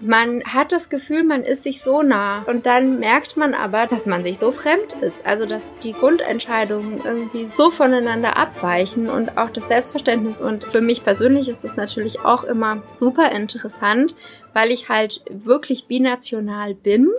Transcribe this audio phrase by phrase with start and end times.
[0.00, 2.42] Man hat das Gefühl, man ist sich so nah.
[2.46, 5.26] Und dann merkt man aber, dass man sich so fremd ist.
[5.26, 10.40] Also, dass die Grundentscheidungen irgendwie so voneinander abweichen und auch das Selbstverständnis.
[10.40, 14.14] Und für mich persönlich ist das natürlich auch immer super interessant,
[14.54, 17.10] weil ich halt wirklich binational bin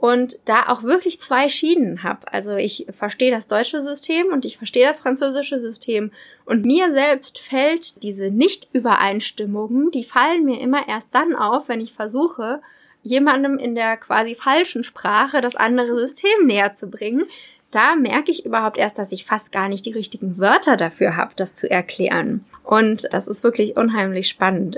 [0.00, 2.32] und da auch wirklich zwei Schienen habe.
[2.32, 6.12] Also ich verstehe das deutsche System und ich verstehe das französische System.
[6.44, 11.94] Und mir selbst fällt diese Nicht-Übereinstimmungen, die fallen mir immer erst dann auf, wenn ich
[11.94, 12.60] versuche,
[13.02, 17.24] jemandem in der quasi falschen Sprache das andere System näher zu bringen.
[17.72, 21.32] Da merke ich überhaupt erst, dass ich fast gar nicht die richtigen Wörter dafür habe,
[21.34, 22.44] das zu erklären.
[22.62, 24.77] Und das ist wirklich unheimlich spannend.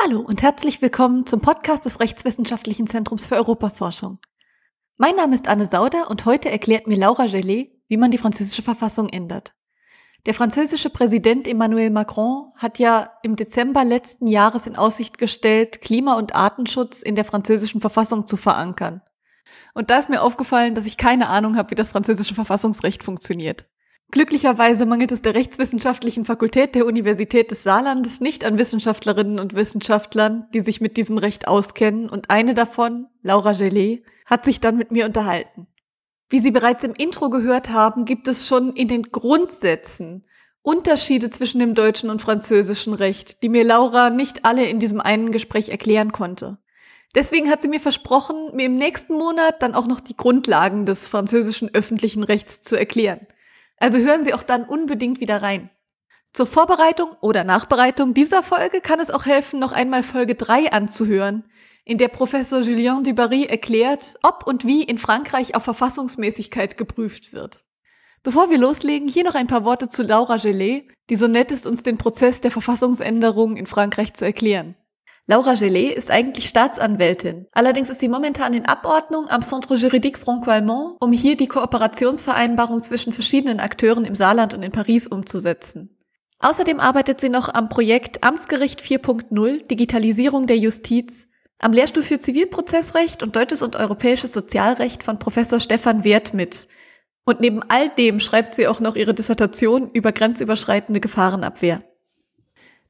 [0.00, 4.20] Hallo und herzlich willkommen zum Podcast des Rechtswissenschaftlichen Zentrums für Europaforschung.
[4.96, 8.62] Mein Name ist Anne Sauder und heute erklärt mir Laura Gellet, wie man die französische
[8.62, 9.54] Verfassung ändert.
[10.24, 16.16] Der französische Präsident Emmanuel Macron hat ja im Dezember letzten Jahres in Aussicht gestellt, Klima-
[16.16, 19.02] und Artenschutz in der französischen Verfassung zu verankern.
[19.74, 23.66] Und da ist mir aufgefallen, dass ich keine Ahnung habe, wie das französische Verfassungsrecht funktioniert.
[24.10, 30.46] Glücklicherweise mangelt es der Rechtswissenschaftlichen Fakultät der Universität des Saarlandes nicht an Wissenschaftlerinnen und Wissenschaftlern,
[30.54, 34.92] die sich mit diesem Recht auskennen, und eine davon, Laura Gellet, hat sich dann mit
[34.92, 35.66] mir unterhalten.
[36.30, 40.26] Wie Sie bereits im Intro gehört haben, gibt es schon in den Grundsätzen
[40.62, 45.32] Unterschiede zwischen dem deutschen und französischen Recht, die mir Laura nicht alle in diesem einen
[45.32, 46.58] Gespräch erklären konnte.
[47.14, 51.06] Deswegen hat sie mir versprochen, mir im nächsten Monat dann auch noch die Grundlagen des
[51.06, 53.26] französischen öffentlichen Rechts zu erklären.
[53.80, 55.70] Also hören Sie auch dann unbedingt wieder rein.
[56.32, 61.44] Zur Vorbereitung oder Nachbereitung dieser Folge kann es auch helfen, noch einmal Folge 3 anzuhören,
[61.84, 67.64] in der Professor Julien Dubarry erklärt, ob und wie in Frankreich auf Verfassungsmäßigkeit geprüft wird.
[68.22, 71.66] Bevor wir loslegen, hier noch ein paar Worte zu Laura Gellet, die so nett ist,
[71.66, 74.76] uns den Prozess der Verfassungsänderung in Frankreich zu erklären.
[75.30, 77.48] Laura Gellet ist eigentlich Staatsanwältin.
[77.52, 83.12] Allerdings ist sie momentan in Abordnung am Centre Juridique Franco-Allemand, um hier die Kooperationsvereinbarung zwischen
[83.12, 85.94] verschiedenen Akteuren im Saarland und in Paris umzusetzen.
[86.38, 93.22] Außerdem arbeitet sie noch am Projekt Amtsgericht 4.0 Digitalisierung der Justiz am Lehrstuhl für Zivilprozessrecht
[93.22, 96.68] und deutsches und europäisches Sozialrecht von Professor Stefan Wert mit.
[97.26, 101.82] Und neben all dem schreibt sie auch noch ihre Dissertation über grenzüberschreitende Gefahrenabwehr.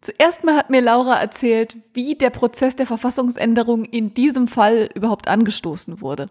[0.01, 5.29] Zuerst mal hat mir Laura erzählt, wie der Prozess der Verfassungsänderung in diesem Fall überhaupt
[5.29, 6.31] angestoßen wurde.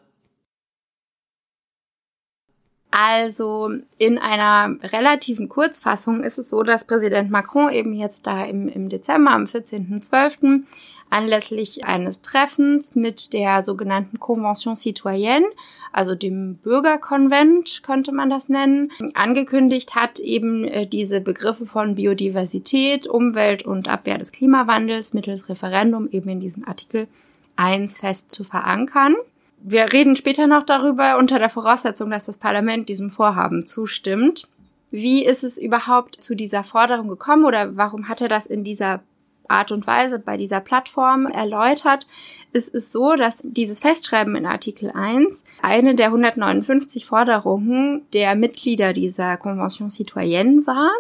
[2.90, 8.70] Also in einer relativen Kurzfassung ist es so, dass Präsident Macron eben jetzt da im,
[8.70, 10.64] im Dezember, am 14.12.,
[11.10, 15.46] anlässlich eines Treffens mit der sogenannten Convention Citoyenne,
[15.92, 23.08] also dem Bürgerkonvent könnte man das nennen, angekündigt hat, eben äh, diese Begriffe von Biodiversität,
[23.08, 27.08] Umwelt und Abwehr des Klimawandels mittels Referendum eben in diesen Artikel
[27.56, 29.16] 1 fest zu verankern.
[29.60, 34.48] Wir reden später noch darüber unter der Voraussetzung, dass das Parlament diesem Vorhaben zustimmt.
[34.92, 39.02] Wie ist es überhaupt zu dieser Forderung gekommen oder warum hat er das in dieser
[39.50, 42.08] Art und Weise bei dieser Plattform erläutert,
[42.54, 48.94] ist es so, dass dieses Festschreiben in Artikel 1 eine der 159 Forderungen der Mitglieder
[48.94, 50.92] dieser Convention Citoyenne war.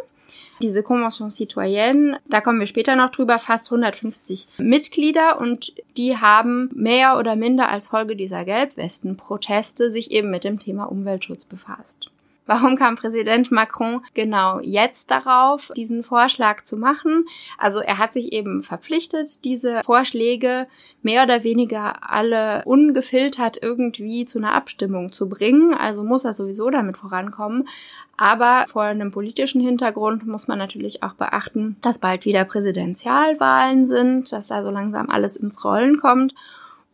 [0.61, 6.71] Diese Convention Citoyenne, da kommen wir später noch drüber, fast 150 Mitglieder und die haben
[6.73, 12.09] mehr oder minder als Folge dieser Gelbwesten-Proteste sich eben mit dem Thema Umweltschutz befasst.
[12.47, 17.25] Warum kam Präsident Macron genau jetzt darauf, diesen Vorschlag zu machen?
[17.57, 20.67] Also er hat sich eben verpflichtet, diese Vorschläge
[21.01, 25.73] mehr oder weniger alle ungefiltert irgendwie zu einer Abstimmung zu bringen.
[25.73, 27.67] Also muss er sowieso damit vorankommen.
[28.15, 34.31] Aber vor einem politischen Hintergrund muss man natürlich auch beachten, dass bald wieder Präsidentialwahlen sind,
[34.31, 36.33] dass da so langsam alles ins Rollen kommt.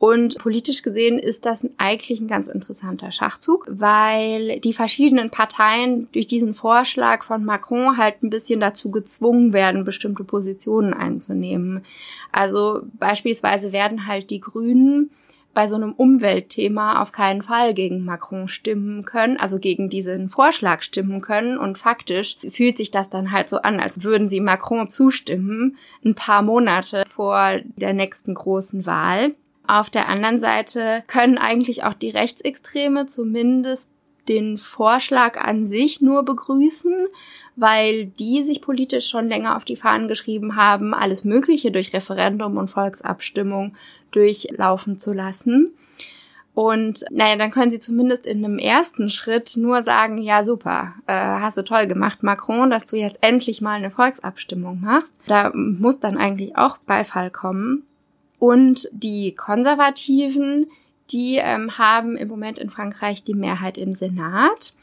[0.03, 6.27] Und politisch gesehen ist das eigentlich ein ganz interessanter Schachzug, weil die verschiedenen Parteien durch
[6.27, 11.85] diesen Vorschlag von Macron halt ein bisschen dazu gezwungen werden, bestimmte Positionen einzunehmen.
[12.33, 15.09] Also beispielsweise werden halt die Grünen
[15.53, 20.81] bei so einem Umweltthema auf keinen Fall gegen Macron stimmen können, also gegen diesen Vorschlag
[20.81, 21.57] stimmen können.
[21.57, 26.13] Und faktisch fühlt sich das dann halt so an, als würden sie Macron zustimmen, ein
[26.13, 29.35] paar Monate vor der nächsten großen Wahl.
[29.65, 33.89] Auf der anderen Seite können eigentlich auch die Rechtsextreme zumindest
[34.27, 37.07] den Vorschlag an sich nur begrüßen,
[37.55, 42.57] weil die sich politisch schon länger auf die Fahnen geschrieben haben, alles Mögliche durch Referendum
[42.57, 43.75] und Volksabstimmung
[44.11, 45.73] durchlaufen zu lassen.
[46.53, 51.13] Und naja, dann können sie zumindest in einem ersten Schritt nur sagen, ja super, äh,
[51.13, 55.15] hast du toll gemacht, Macron, dass du jetzt endlich mal eine Volksabstimmung machst.
[55.25, 57.87] Da muss dann eigentlich auch Beifall kommen.
[58.43, 60.69] Und die Konservativen,
[61.11, 64.73] die ähm, haben im Moment in Frankreich die Mehrheit im Senat.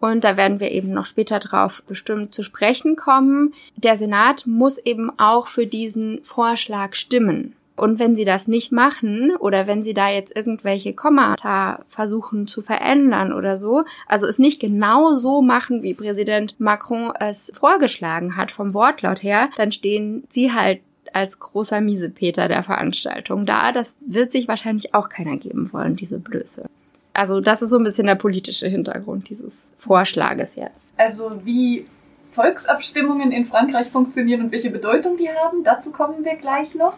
[0.00, 3.52] Und da werden wir eben noch später drauf bestimmt zu sprechen kommen.
[3.76, 7.54] Der Senat muss eben auch für diesen Vorschlag stimmen.
[7.76, 12.62] Und wenn sie das nicht machen oder wenn sie da jetzt irgendwelche Kommata versuchen zu
[12.62, 18.50] verändern oder so, also es nicht genau so machen, wie Präsident Macron es vorgeschlagen hat
[18.50, 20.80] vom Wortlaut her, dann stehen sie halt
[21.12, 23.72] als großer Miesepeter der Veranstaltung da.
[23.72, 26.66] Das wird sich wahrscheinlich auch keiner geben wollen, diese Blöße.
[27.12, 30.88] Also das ist so ein bisschen der politische Hintergrund dieses Vorschlages jetzt.
[30.96, 31.84] Also wie
[32.28, 36.94] Volksabstimmungen in Frankreich funktionieren und welche Bedeutung die haben, dazu kommen wir gleich noch.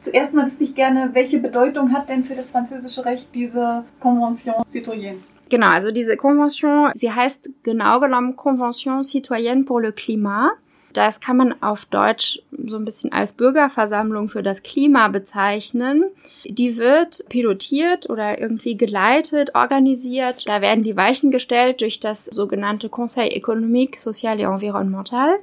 [0.00, 4.64] Zuerst mal wüsste ich gerne, welche Bedeutung hat denn für das französische Recht diese Convention
[4.66, 5.18] citoyenne?
[5.50, 10.52] Genau, also diese Convention, sie heißt genau genommen Convention citoyenne pour le climat.
[10.98, 16.06] Das kann man auf Deutsch so ein bisschen als Bürgerversammlung für das Klima bezeichnen.
[16.44, 20.48] Die wird pilotiert oder irgendwie geleitet, organisiert.
[20.48, 25.38] Da werden die Weichen gestellt durch das sogenannte Conseil économique, social et environnemental.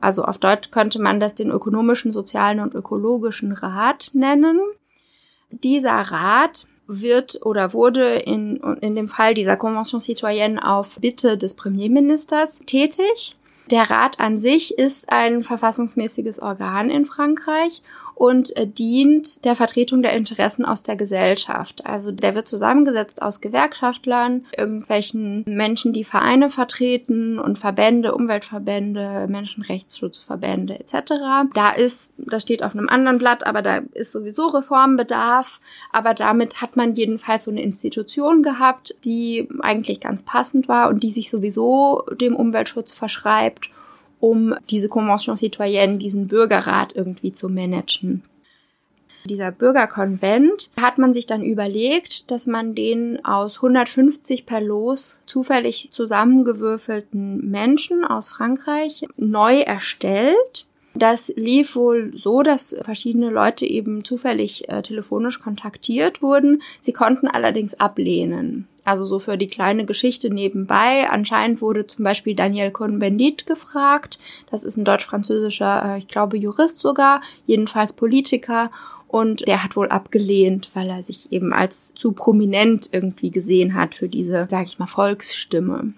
[0.00, 4.58] Also auf Deutsch könnte man das den ökonomischen, sozialen und ökologischen Rat nennen.
[5.50, 11.52] Dieser Rat wird oder wurde in, in dem Fall dieser Convention citoyenne auf Bitte des
[11.52, 13.36] Premierministers tätig.
[13.70, 17.82] Der Rat an sich ist ein verfassungsmäßiges Organ in Frankreich
[18.14, 21.84] und äh, dient der Vertretung der Interessen aus der Gesellschaft.
[21.86, 30.78] Also der wird zusammengesetzt aus Gewerkschaftlern, irgendwelchen Menschen, die Vereine vertreten und Verbände, Umweltverbände, Menschenrechtsschutzverbände
[30.78, 30.94] etc.
[31.54, 35.60] Da ist, das steht auf einem anderen Blatt, aber da ist sowieso Reformbedarf.
[35.92, 41.02] Aber damit hat man jedenfalls so eine Institution gehabt, die eigentlich ganz passend war und
[41.02, 43.70] die sich sowieso dem Umweltschutz verschreibt
[44.24, 48.22] um diese Convention citoyenne, diesen Bürgerrat irgendwie zu managen.
[49.28, 55.88] Dieser Bürgerkonvent hat man sich dann überlegt, dass man den aus 150 per Los zufällig
[55.90, 60.64] zusammengewürfelten Menschen aus Frankreich neu erstellt.
[60.94, 66.62] Das lief wohl so, dass verschiedene Leute eben zufällig äh, telefonisch kontaktiert wurden.
[66.80, 68.68] Sie konnten allerdings ablehnen.
[68.84, 71.08] Also so für die kleine Geschichte nebenbei.
[71.10, 74.18] Anscheinend wurde zum Beispiel Daniel Cohn-Bendit gefragt.
[74.50, 78.70] Das ist ein deutsch-französischer, äh, ich glaube, Jurist sogar, jedenfalls Politiker.
[79.08, 83.94] Und der hat wohl abgelehnt, weil er sich eben als zu prominent irgendwie gesehen hat
[83.94, 85.94] für diese, sag ich mal, Volksstimme.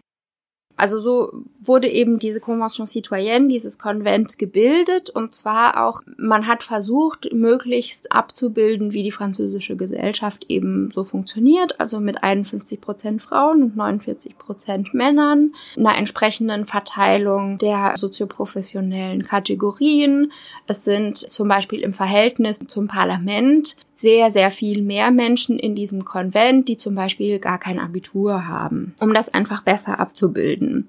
[0.76, 5.10] Also so wurde eben diese Convention citoyenne, dieses Konvent gebildet.
[5.10, 11.80] Und zwar auch, man hat versucht, möglichst abzubilden, wie die französische Gesellschaft eben so funktioniert,
[11.80, 20.32] also mit 51 Prozent Frauen und 49 Prozent Männern, einer entsprechenden Verteilung der sozioprofessionellen Kategorien.
[20.66, 26.04] Es sind zum Beispiel im Verhältnis zum Parlament sehr, sehr viel mehr Menschen in diesem
[26.04, 30.88] Konvent, die zum Beispiel gar kein Abitur haben, um das einfach besser abzubilden.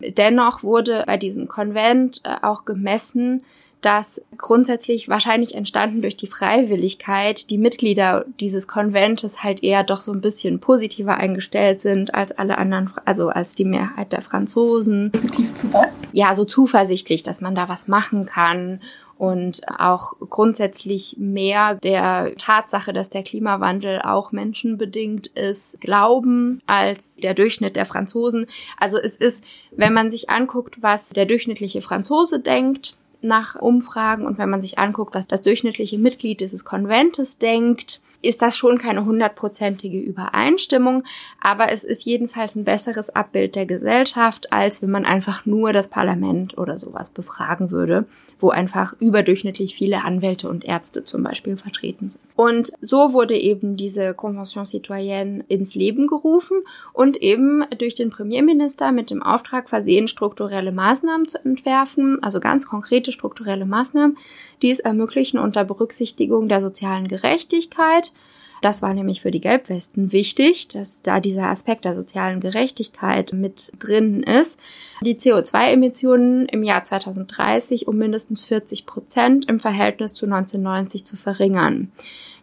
[0.00, 3.42] Dennoch wurde bei diesem Konvent äh, auch gemessen,
[3.80, 10.10] dass grundsätzlich wahrscheinlich entstanden durch die Freiwilligkeit die Mitglieder dieses Konventes halt eher doch so
[10.10, 15.12] ein bisschen positiver eingestellt sind als alle anderen, also als die Mehrheit der Franzosen.
[15.12, 16.00] Positiv zu was?
[16.12, 18.80] Ja, so zuversichtlich, dass man da was machen kann
[19.18, 27.34] und auch grundsätzlich mehr der Tatsache, dass der Klimawandel auch menschenbedingt ist, glauben als der
[27.34, 28.46] Durchschnitt der Franzosen.
[28.78, 34.38] Also es ist, wenn man sich anguckt, was der durchschnittliche Franzose denkt, nach Umfragen und
[34.38, 39.04] wenn man sich anguckt, was das durchschnittliche Mitglied dieses Konventes denkt, ist das schon keine
[39.04, 41.04] hundertprozentige Übereinstimmung,
[41.40, 45.88] aber es ist jedenfalls ein besseres Abbild der Gesellschaft, als wenn man einfach nur das
[45.88, 48.06] Parlament oder sowas befragen würde,
[48.40, 52.20] wo einfach überdurchschnittlich viele Anwälte und Ärzte zum Beispiel vertreten sind.
[52.36, 56.62] Und so wurde eben diese Convention citoyenne ins Leben gerufen
[56.92, 62.66] und eben durch den Premierminister mit dem Auftrag versehen, strukturelle Maßnahmen zu entwerfen, also ganz
[62.66, 64.18] konkrete strukturelle Maßnahmen,
[64.62, 68.12] die es ermöglichen unter Berücksichtigung der sozialen Gerechtigkeit,
[68.62, 73.72] das war nämlich für die Gelbwesten wichtig, dass da dieser Aspekt der sozialen Gerechtigkeit mit
[73.78, 74.58] drin ist.
[75.02, 81.92] Die CO2-Emissionen im Jahr 2030 um mindestens 40 Prozent im Verhältnis zu 1990 zu verringern.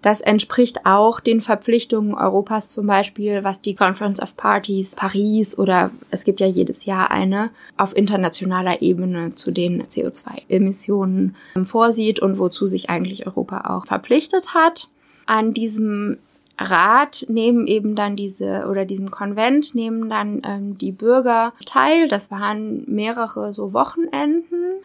[0.02, 5.92] Das entspricht auch den Verpflichtungen Europas zum Beispiel, was die Conference of Parties Paris oder
[6.10, 12.66] es gibt ja jedes Jahr eine auf internationaler Ebene zu den CO2-Emissionen vorsieht und wozu
[12.66, 14.88] sich eigentlich Europa auch verpflichtet hat
[15.32, 16.18] an diesem
[16.60, 22.10] Rat nehmen eben dann diese oder diesem Konvent nehmen dann ähm, die Bürger teil.
[22.10, 24.84] Das waren mehrere so Wochenenden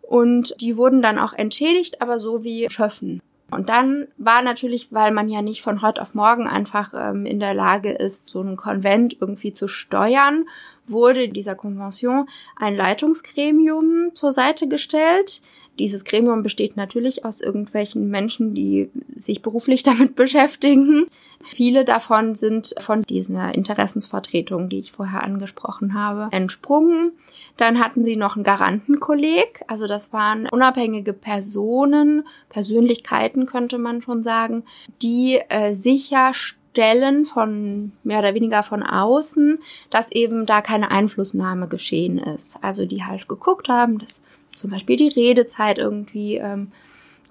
[0.00, 3.20] und die wurden dann auch entschädigt, aber so wie Schöffen.
[3.50, 7.40] Und dann war natürlich, weil man ja nicht von heute auf morgen einfach ähm, in
[7.40, 10.46] der Lage ist, so einen Konvent irgendwie zu steuern,
[10.86, 15.42] wurde dieser Konvention ein Leitungsgremium zur Seite gestellt.
[15.78, 21.06] Dieses Gremium besteht natürlich aus irgendwelchen Menschen, die sich beruflich damit beschäftigen.
[21.50, 27.12] Viele davon sind von dieser Interessensvertretung, die ich vorher angesprochen habe, entsprungen.
[27.56, 34.22] Dann hatten sie noch ein Garantenkolleg, also das waren unabhängige Personen, Persönlichkeiten könnte man schon
[34.24, 34.64] sagen,
[35.02, 42.18] die äh, sicherstellen von mehr oder weniger von außen, dass eben da keine Einflussnahme geschehen
[42.18, 42.58] ist.
[42.62, 44.20] Also die halt geguckt haben, dass
[44.54, 46.72] zum Beispiel die Redezeit irgendwie ähm,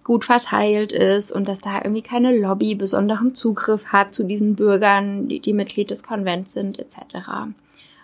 [0.03, 5.27] gut verteilt ist und dass da irgendwie keine Lobby besonderen Zugriff hat zu diesen Bürgern,
[5.27, 7.27] die, die Mitglied des Konvents sind, etc.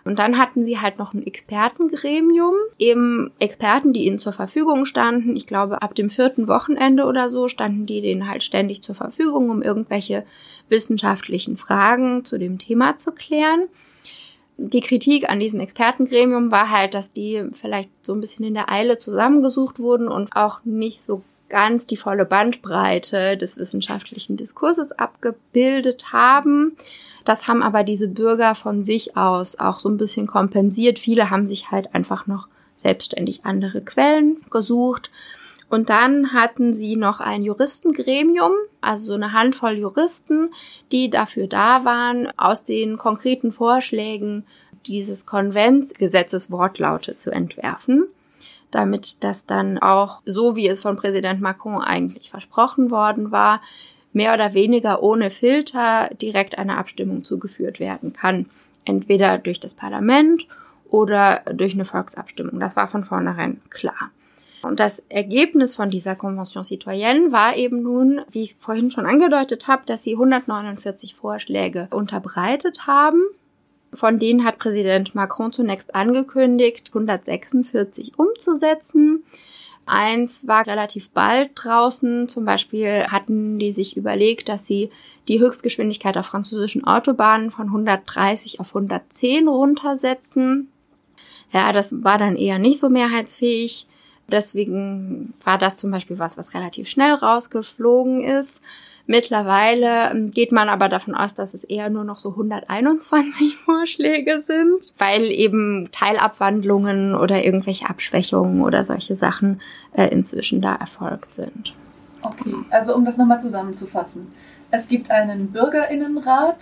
[0.05, 5.35] Und dann hatten sie halt noch ein Expertengremium, eben Experten, die ihnen zur Verfügung standen.
[5.35, 9.49] Ich glaube, ab dem vierten Wochenende oder so standen die denen halt ständig zur Verfügung,
[9.49, 10.25] um irgendwelche
[10.69, 13.67] wissenschaftlichen Fragen zu dem Thema zu klären.
[14.61, 18.69] Die Kritik an diesem Expertengremium war halt, dass die vielleicht so ein bisschen in der
[18.69, 26.11] Eile zusammengesucht wurden und auch nicht so ganz die volle Bandbreite des wissenschaftlichen Diskurses abgebildet
[26.11, 26.75] haben.
[27.23, 30.99] Das haben aber diese Bürger von sich aus auch so ein bisschen kompensiert.
[30.99, 35.09] Viele haben sich halt einfach noch selbstständig andere Quellen gesucht.
[35.69, 40.49] Und dann hatten sie noch ein Juristengremium, also so eine Handvoll Juristen,
[40.91, 44.45] die dafür da waren, aus den konkreten Vorschlägen
[44.87, 48.07] dieses Konvents Gesetzeswortlaute zu entwerfen
[48.71, 53.61] damit das dann auch, so wie es von Präsident Macron eigentlich versprochen worden war,
[54.13, 58.47] mehr oder weniger ohne Filter direkt einer Abstimmung zugeführt werden kann.
[58.85, 60.47] Entweder durch das Parlament
[60.89, 62.59] oder durch eine Volksabstimmung.
[62.59, 64.11] Das war von vornherein klar.
[64.61, 69.67] Und das Ergebnis von dieser Convention Citoyenne war eben nun, wie ich vorhin schon angedeutet
[69.67, 73.23] habe, dass sie 149 Vorschläge unterbreitet haben
[73.93, 79.23] von denen hat Präsident Macron zunächst angekündigt, 146 umzusetzen.
[79.85, 82.27] Eins war relativ bald draußen.
[82.27, 84.91] Zum Beispiel hatten die sich überlegt, dass sie
[85.27, 90.69] die Höchstgeschwindigkeit auf französischen Autobahnen von 130 auf 110 runtersetzen.
[91.51, 93.87] Ja, das war dann eher nicht so mehrheitsfähig.
[94.29, 98.61] Deswegen war das zum Beispiel was, was relativ schnell rausgeflogen ist.
[99.05, 104.41] Mittlerweile ähm, geht man aber davon aus, dass es eher nur noch so 121 Vorschläge
[104.41, 109.61] sind, weil eben Teilabwandlungen oder irgendwelche Abschwächungen oder solche Sachen
[109.93, 111.73] äh, inzwischen da erfolgt sind.
[112.21, 114.31] Okay, also um das nochmal zusammenzufassen.
[114.69, 116.57] Es gibt einen Bürgerinnenrat,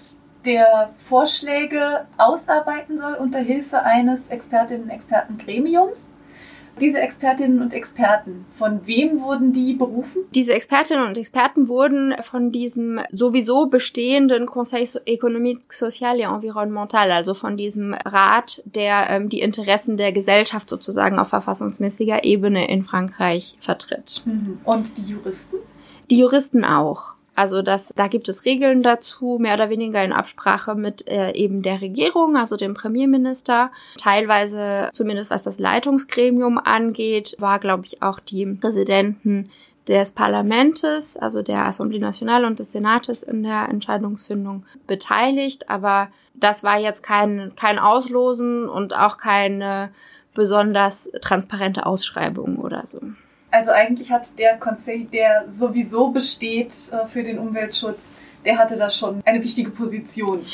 [0.45, 6.03] der Vorschläge ausarbeiten soll unter Hilfe eines Expertinnen-Experten-Gremiums.
[6.79, 10.24] Diese Expertinnen und Experten, von wem wurden die berufen?
[10.34, 17.34] Diese Expertinnen und Experten wurden von diesem sowieso bestehenden Conseil économique, social et environnemental, also
[17.34, 23.57] von diesem Rat, der ähm, die Interessen der Gesellschaft sozusagen auf verfassungsmäßiger Ebene in Frankreich
[23.60, 24.22] vertritt.
[24.25, 24.60] Mhm.
[24.63, 25.57] Und die Juristen?
[26.10, 27.16] Die Juristen auch.
[27.38, 31.62] Also das, da gibt es Regeln dazu, mehr oder weniger in Absprache mit äh, eben
[31.62, 33.70] der Regierung, also dem Premierminister.
[34.01, 39.51] Teilweise, zumindest was das Leitungsgremium angeht, war, glaube ich, auch die Präsidenten
[39.88, 45.70] des Parlamentes, also der Assemblée Nationale und des Senates in der Entscheidungsfindung beteiligt.
[45.70, 49.91] Aber das war jetzt kein, kein Auslosen und auch keine
[50.34, 53.00] besonders transparente Ausschreibung oder so.
[53.51, 58.04] Also eigentlich hat der Conseil, der sowieso besteht äh, für den Umweltschutz,
[58.46, 60.46] der hatte da schon eine wichtige Position.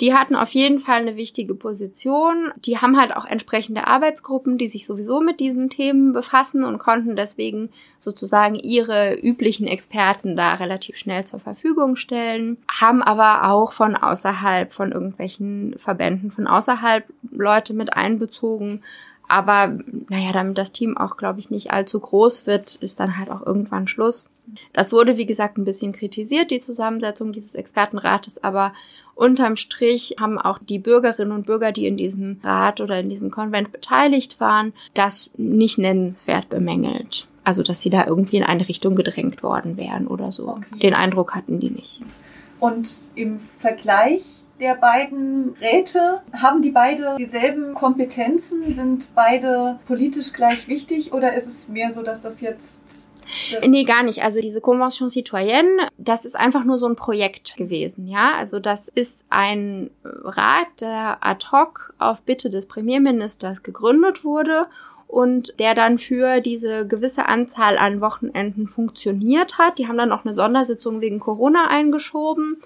[0.00, 2.52] die hatten auf jeden Fall eine wichtige Position.
[2.56, 7.16] Die haben halt auch entsprechende Arbeitsgruppen, die sich sowieso mit diesen Themen befassen und konnten
[7.16, 12.58] deswegen sozusagen ihre üblichen Experten da relativ schnell zur Verfügung stellen.
[12.70, 18.82] Haben aber auch von außerhalb, von irgendwelchen Verbänden von außerhalb Leute mit einbezogen
[19.28, 23.30] aber naja, damit das Team auch, glaube ich, nicht allzu groß wird, ist dann halt
[23.30, 24.30] auch irgendwann Schluss.
[24.72, 28.72] Das wurde, wie gesagt, ein bisschen kritisiert, die Zusammensetzung dieses Expertenrates, aber
[29.14, 33.30] unterm Strich haben auch die Bürgerinnen und Bürger, die in diesem Rat oder in diesem
[33.30, 37.28] Konvent beteiligt waren, das nicht nennenswert bemängelt.
[37.44, 40.48] Also, dass sie da irgendwie in eine Richtung gedrängt worden wären oder so.
[40.48, 40.78] Okay.
[40.82, 42.00] Den Eindruck hatten die nicht.
[42.60, 44.22] Und im Vergleich
[44.60, 46.22] der beiden Räte?
[46.32, 48.74] Haben die beide dieselben Kompetenzen?
[48.74, 51.12] Sind beide politisch gleich wichtig?
[51.12, 53.10] Oder ist es mehr so, dass das jetzt
[53.66, 54.22] Nee, gar nicht.
[54.22, 58.32] Also diese Convention Citoyenne, das ist einfach nur so ein Projekt gewesen, ja.
[58.38, 64.66] Also das ist ein Rat, der ad hoc auf Bitte des Premierministers gegründet wurde
[65.08, 69.78] und der dann für diese gewisse Anzahl an Wochenenden funktioniert hat.
[69.78, 72.58] Die haben dann auch eine Sondersitzung wegen Corona eingeschoben.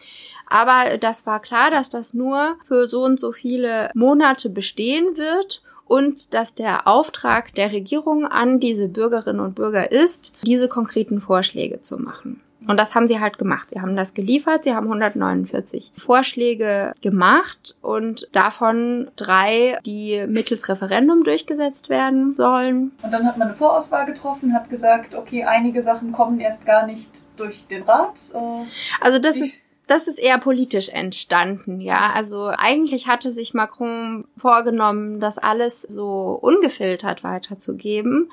[0.46, 5.62] Aber das war klar, dass das nur für so und so viele Monate bestehen wird
[5.86, 11.80] und dass der Auftrag der Regierung an diese Bürgerinnen und Bürger ist, diese konkreten Vorschläge
[11.80, 12.40] zu machen.
[12.66, 13.68] Und das haben sie halt gemacht.
[13.72, 14.64] Sie haben das geliefert.
[14.64, 22.92] Sie haben 149 Vorschläge gemacht und davon drei, die mittels Referendum durchgesetzt werden sollen.
[23.02, 26.86] Und dann hat man eine Vorauswahl getroffen, hat gesagt, okay, einige Sachen kommen erst gar
[26.86, 28.14] nicht durch den Rat.
[28.34, 28.64] Äh,
[29.00, 29.54] also das ist
[29.88, 32.12] das ist eher politisch entstanden, ja.
[32.14, 38.30] Also eigentlich hatte sich Macron vorgenommen, das alles so ungefiltert weiterzugeben.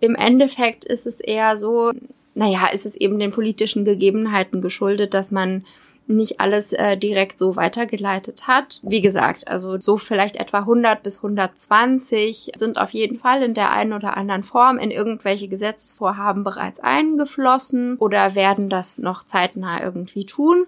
[0.00, 1.92] Im Endeffekt ist es eher so,
[2.34, 5.64] naja, ist es eben den politischen Gegebenheiten geschuldet, dass man
[6.10, 8.80] nicht alles äh, direkt so weitergeleitet hat.
[8.82, 13.70] Wie gesagt, also so vielleicht etwa 100 bis 120 sind auf jeden Fall in der
[13.70, 20.26] einen oder anderen Form in irgendwelche Gesetzesvorhaben bereits eingeflossen oder werden das noch zeitnah irgendwie
[20.26, 20.66] tun.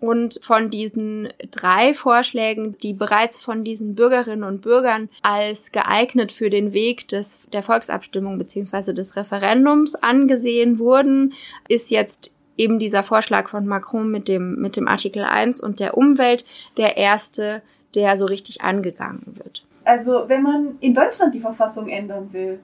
[0.00, 6.50] Und von diesen drei Vorschlägen, die bereits von diesen Bürgerinnen und Bürgern als geeignet für
[6.50, 11.34] den Weg des, der Volksabstimmung beziehungsweise des Referendums angesehen wurden,
[11.66, 15.96] ist jetzt eben dieser Vorschlag von Macron mit dem, mit dem Artikel 1 und der
[15.96, 16.44] Umwelt
[16.76, 17.62] der erste,
[17.94, 19.64] der so richtig angegangen wird.
[19.84, 22.60] Also wenn man in Deutschland die Verfassung ändern will,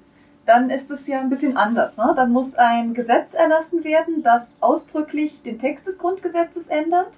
[0.47, 1.97] dann ist es ja ein bisschen anders.
[1.99, 2.13] Ne?
[2.17, 7.11] Dann muss ein Gesetz erlassen werden, das ausdrücklich den Text des Grundgesetzes ändert.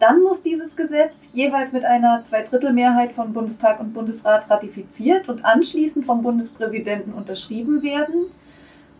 [0.00, 6.04] Dann muss dieses Gesetz jeweils mit einer Zweidrittelmehrheit von Bundestag und Bundesrat ratifiziert und anschließend
[6.04, 8.26] vom Bundespräsidenten unterschrieben werden.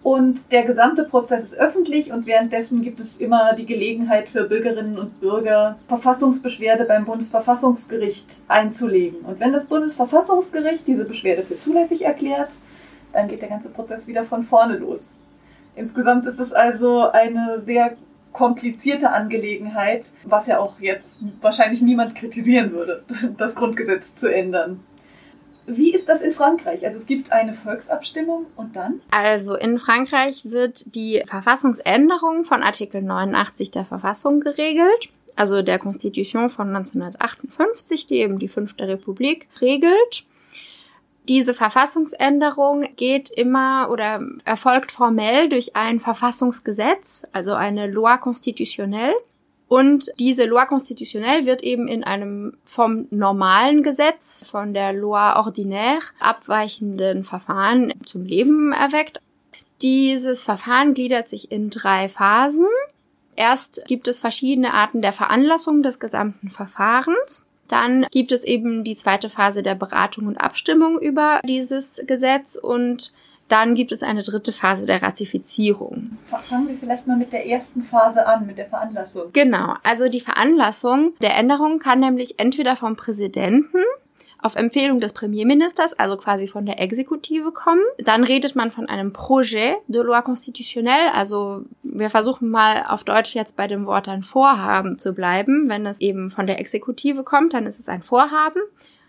[0.05, 4.99] Und der gesamte Prozess ist öffentlich und währenddessen gibt es immer die Gelegenheit für Bürgerinnen
[4.99, 9.21] und Bürger, Verfassungsbeschwerde beim Bundesverfassungsgericht einzulegen.
[9.21, 12.51] Und wenn das Bundesverfassungsgericht diese Beschwerde für zulässig erklärt,
[13.15, 15.07] dann geht der ganze Prozess wieder von vorne los.
[15.77, 17.97] Insgesamt ist es also eine sehr
[18.33, 23.05] komplizierte Angelegenheit, was ja auch jetzt wahrscheinlich niemand kritisieren würde,
[23.37, 24.81] das Grundgesetz zu ändern.
[25.67, 26.85] Wie ist das in Frankreich?
[26.85, 29.01] Also es gibt eine Volksabstimmung und dann?
[29.11, 36.51] Also in Frankreich wird die Verfassungsänderung von Artikel 89 der Verfassung geregelt, also der Constitution
[36.51, 40.25] von 1958, die eben die fünfte Republik regelt.
[41.29, 49.15] Diese Verfassungsänderung geht immer oder erfolgt formell durch ein Verfassungsgesetz, also eine Loi constitutionnelle.
[49.67, 56.03] Und diese Loi constitutionnelle wird eben in einem vom normalen Gesetz, von der Loi ordinaire,
[56.21, 59.21] abweichenden Verfahren zum Leben erweckt.
[59.81, 62.67] Dieses Verfahren gliedert sich in drei Phasen.
[63.35, 67.44] Erst gibt es verschiedene Arten der Veranlassung des gesamten Verfahrens.
[67.69, 73.13] Dann gibt es eben die zweite Phase der Beratung und Abstimmung über dieses Gesetz und
[73.49, 76.17] dann gibt es eine dritte Phase der Ratifizierung.
[76.25, 79.33] Fangen wir vielleicht mal mit der ersten Phase an, mit der Veranlassung.
[79.33, 83.83] Genau, also die Veranlassung der Änderung kann nämlich entweder vom Präsidenten
[84.45, 87.81] auf Empfehlung des Premierministers, also quasi von der Exekutive kommen.
[87.99, 93.35] Dann redet man von einem Projet de loi constitutionnelle, also wir versuchen mal auf Deutsch
[93.35, 95.71] jetzt bei dem Wort ein Vorhaben zu bleiben.
[95.71, 98.61] Wenn es eben von der Exekutive kommt, dann ist es ein Vorhaben.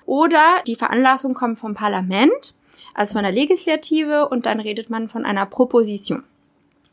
[0.05, 2.53] Oder die Veranlassung kommt vom Parlament,
[2.93, 6.23] also von der Legislative, und dann redet man von einer Proposition.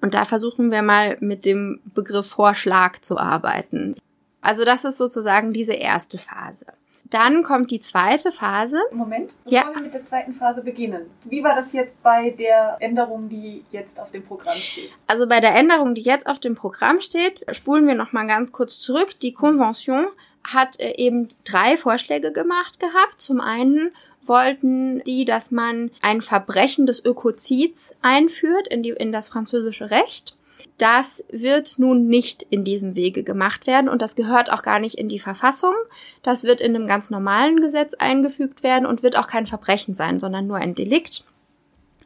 [0.00, 3.94] Und da versuchen wir mal mit dem Begriff Vorschlag zu arbeiten.
[4.40, 6.66] Also das ist sozusagen diese erste Phase.
[7.12, 8.78] Dann kommt die zweite Phase.
[8.90, 9.74] Moment, bevor ja.
[9.74, 11.10] wir mit der zweiten Phase beginnen.
[11.24, 14.90] Wie war das jetzt bei der Änderung, die jetzt auf dem Programm steht?
[15.06, 18.50] Also bei der Änderung, die jetzt auf dem Programm steht, spulen wir noch mal ganz
[18.50, 19.20] kurz zurück.
[19.20, 20.06] Die Convention
[20.42, 23.20] hat äh, eben drei Vorschläge gemacht gehabt.
[23.20, 23.92] Zum einen
[24.24, 30.36] wollten die, dass man ein Verbrechen des Ökozids einführt in, die, in das französische Recht.
[30.78, 34.96] Das wird nun nicht in diesem Wege gemacht werden und das gehört auch gar nicht
[34.96, 35.74] in die Verfassung.
[36.22, 40.18] Das wird in einem ganz normalen Gesetz eingefügt werden und wird auch kein Verbrechen sein,
[40.18, 41.24] sondern nur ein Delikt.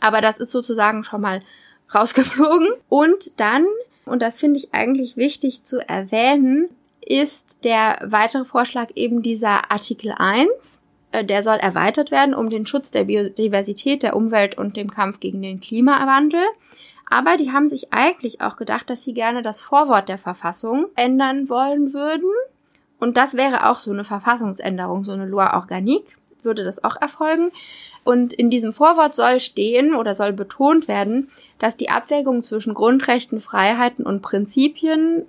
[0.01, 1.43] Aber das ist sozusagen schon mal
[1.95, 2.69] rausgeflogen.
[2.89, 3.67] Und dann,
[4.05, 6.69] und das finde ich eigentlich wichtig zu erwähnen,
[7.01, 10.81] ist der weitere Vorschlag eben dieser Artikel 1.
[11.13, 15.21] Äh, der soll erweitert werden um den Schutz der Biodiversität, der Umwelt und dem Kampf
[15.21, 16.41] gegen den Klimawandel.
[17.09, 21.49] Aber die haben sich eigentlich auch gedacht, dass sie gerne das Vorwort der Verfassung ändern
[21.49, 22.31] wollen würden.
[22.99, 27.53] Und das wäre auch so eine Verfassungsänderung, so eine Loi organique, würde das auch erfolgen.
[28.05, 33.41] Und in diesem Vorwort soll stehen oder soll betont werden, dass die Abwägung zwischen Grundrechten,
[33.41, 35.27] Freiheiten und Prinzipien,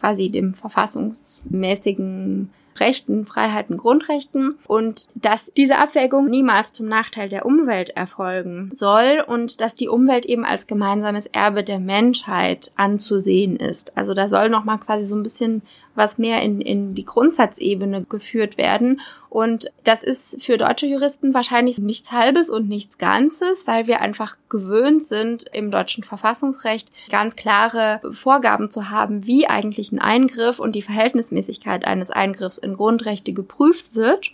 [0.00, 7.90] quasi dem verfassungsmäßigen Rechten, Freiheiten, Grundrechten und dass diese Abwägung niemals zum Nachteil der Umwelt
[7.90, 13.96] erfolgen soll und dass die Umwelt eben als gemeinsames Erbe der Menschheit anzusehen ist.
[13.96, 15.62] Also da soll noch mal quasi so ein bisschen
[15.98, 19.00] was mehr in, in die Grundsatzebene geführt werden.
[19.28, 24.36] Und das ist für deutsche Juristen wahrscheinlich nichts Halbes und nichts Ganzes, weil wir einfach
[24.48, 30.74] gewöhnt sind, im deutschen Verfassungsrecht ganz klare Vorgaben zu haben, wie eigentlich ein Eingriff und
[30.74, 34.30] die Verhältnismäßigkeit eines Eingriffs in Grundrechte geprüft wird.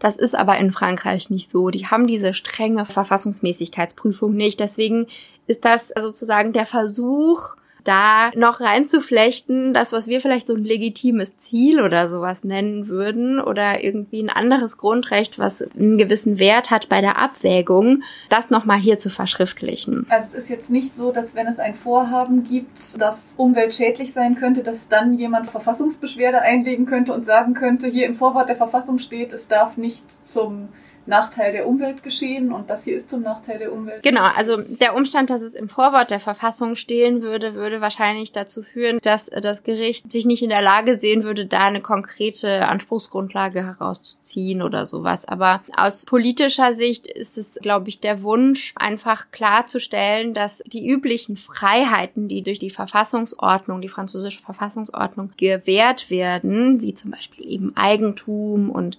[0.00, 1.70] Das ist aber in Frankreich nicht so.
[1.70, 4.60] Die haben diese strenge Verfassungsmäßigkeitsprüfung nicht.
[4.60, 5.06] Deswegen
[5.46, 11.36] ist das sozusagen der Versuch, da noch reinzuflechten, das, was wir vielleicht so ein legitimes
[11.36, 16.88] Ziel oder sowas nennen würden oder irgendwie ein anderes Grundrecht, was einen gewissen Wert hat
[16.88, 20.06] bei der Abwägung, das nochmal hier zu verschriftlichen.
[20.08, 24.34] Also es ist jetzt nicht so, dass wenn es ein Vorhaben gibt, das umweltschädlich sein
[24.34, 28.98] könnte, dass dann jemand Verfassungsbeschwerde einlegen könnte und sagen könnte, hier im Vorwort der Verfassung
[28.98, 30.68] steht, es darf nicht zum
[31.06, 34.02] Nachteil der Umwelt geschehen und das hier ist zum Nachteil der Umwelt.
[34.02, 38.62] Genau, also der Umstand, dass es im Vorwort der Verfassung stehen würde, würde wahrscheinlich dazu
[38.62, 43.64] führen, dass das Gericht sich nicht in der Lage sehen würde, da eine konkrete Anspruchsgrundlage
[43.64, 45.26] herauszuziehen oder sowas.
[45.26, 51.36] Aber aus politischer Sicht ist es, glaube ich, der Wunsch, einfach klarzustellen, dass die üblichen
[51.36, 58.70] Freiheiten, die durch die Verfassungsordnung, die französische Verfassungsordnung gewährt werden, wie zum Beispiel eben Eigentum
[58.70, 58.98] und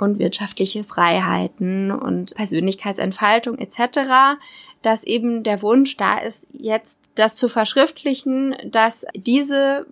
[0.00, 4.38] und wirtschaftliche Freiheiten und Persönlichkeitsentfaltung etc.,
[4.82, 9.86] dass eben der Wunsch da ist, jetzt das zu verschriftlichen, dass diese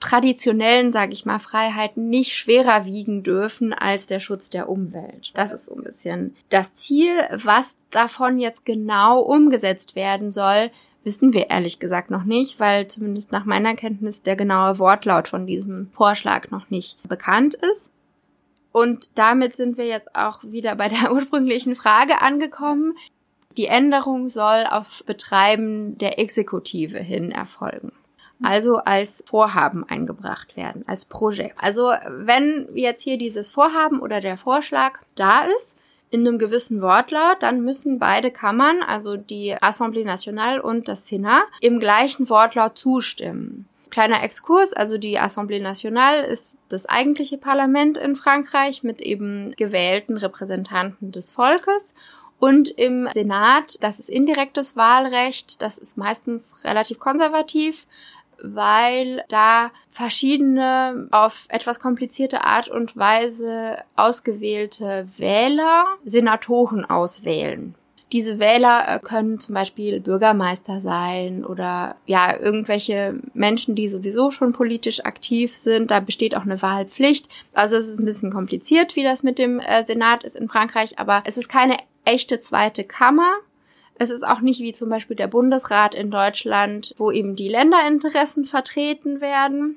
[0.00, 5.32] traditionellen, sage ich mal, Freiheiten nicht schwerer wiegen dürfen als der Schutz der Umwelt.
[5.34, 7.12] Das ist so ein bisschen das Ziel.
[7.42, 10.70] Was davon jetzt genau umgesetzt werden soll,
[11.04, 15.46] wissen wir ehrlich gesagt noch nicht, weil zumindest nach meiner Kenntnis der genaue Wortlaut von
[15.46, 17.90] diesem Vorschlag noch nicht bekannt ist.
[18.74, 22.96] Und damit sind wir jetzt auch wieder bei der ursprünglichen Frage angekommen.
[23.56, 27.92] Die Änderung soll auf Betreiben der Exekutive hin erfolgen.
[28.42, 31.54] Also als Vorhaben eingebracht werden, als Projekt.
[31.56, 35.76] Also wenn jetzt hier dieses Vorhaben oder der Vorschlag da ist,
[36.10, 41.44] in einem gewissen Wortlaut, dann müssen beide Kammern, also die Assemblée Nationale und das Senat,
[41.60, 48.16] im gleichen Wortlaut zustimmen kleiner Exkurs, also die Assemblée Nationale ist das eigentliche Parlament in
[48.16, 51.94] Frankreich mit eben gewählten Repräsentanten des Volkes.
[52.40, 57.86] Und im Senat, das ist indirektes Wahlrecht, das ist meistens relativ konservativ,
[58.42, 67.76] weil da verschiedene auf etwas komplizierte Art und Weise ausgewählte Wähler Senatoren auswählen.
[68.14, 74.52] Diese Wähler äh, können zum Beispiel Bürgermeister sein oder ja, irgendwelche Menschen, die sowieso schon
[74.52, 75.90] politisch aktiv sind.
[75.90, 77.28] Da besteht auch eine Wahlpflicht.
[77.54, 80.96] Also es ist ein bisschen kompliziert, wie das mit dem äh, Senat ist in Frankreich,
[81.00, 83.32] aber es ist keine echte zweite Kammer.
[83.96, 88.44] Es ist auch nicht wie zum Beispiel der Bundesrat in Deutschland, wo eben die Länderinteressen
[88.44, 89.74] vertreten werden.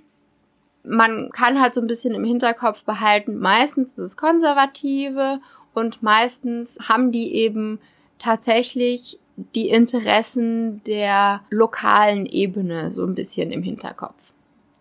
[0.84, 5.40] Man kann halt so ein bisschen im Hinterkopf behalten, meistens ist es Konservative
[5.74, 7.80] und meistens haben die eben
[8.20, 9.20] tatsächlich
[9.56, 14.34] die Interessen der lokalen Ebene so ein bisschen im Hinterkopf,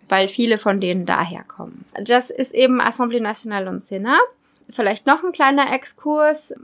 [0.08, 1.84] weil viele von denen daherkommen.
[2.02, 4.20] Das ist eben Assemblée Nationale und Senat.
[4.72, 6.54] Vielleicht noch ein kleiner Exkurs.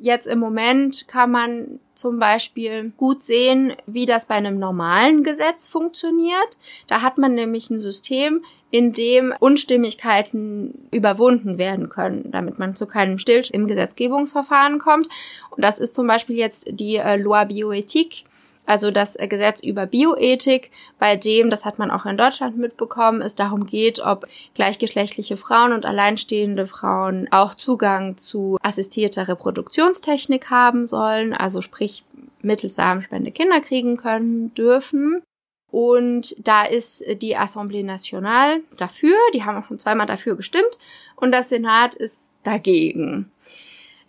[0.00, 5.66] Jetzt im Moment kann man zum Beispiel gut sehen, wie das bei einem normalen Gesetz
[5.66, 6.56] funktioniert.
[6.86, 12.86] Da hat man nämlich ein System, in dem Unstimmigkeiten überwunden werden können, damit man zu
[12.86, 15.08] keinem Stillstand im Gesetzgebungsverfahren kommt.
[15.50, 18.24] Und das ist zum Beispiel jetzt die äh, Loi Bioethik,
[18.68, 23.22] also das äh, Gesetz über Bioethik, bei dem, das hat man auch in Deutschland mitbekommen,
[23.22, 30.84] es darum geht, ob gleichgeschlechtliche Frauen und alleinstehende Frauen auch Zugang zu assistierter Reproduktionstechnik haben
[30.84, 32.04] sollen, also sprich
[32.42, 35.22] mittels Samenspende Kinder kriegen können dürfen.
[35.70, 40.78] Und da ist die Assemblée Nationale dafür, die haben auch schon zweimal dafür gestimmt
[41.16, 43.30] und das Senat ist dagegen.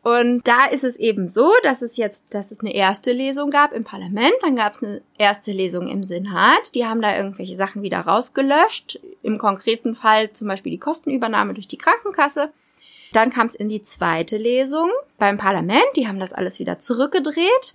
[0.01, 3.73] Und da ist es eben so, dass es jetzt, dass es eine erste Lesung gab
[3.73, 6.73] im Parlament, dann gab es eine erste Lesung im Senat.
[6.73, 8.99] Die haben da irgendwelche Sachen wieder rausgelöscht.
[9.23, 12.51] Im konkreten Fall zum Beispiel die Kostenübernahme durch die Krankenkasse.
[13.11, 15.87] Dann kam es in die zweite Lesung beim Parlament.
[15.95, 17.73] Die haben das alles wieder zurückgedreht.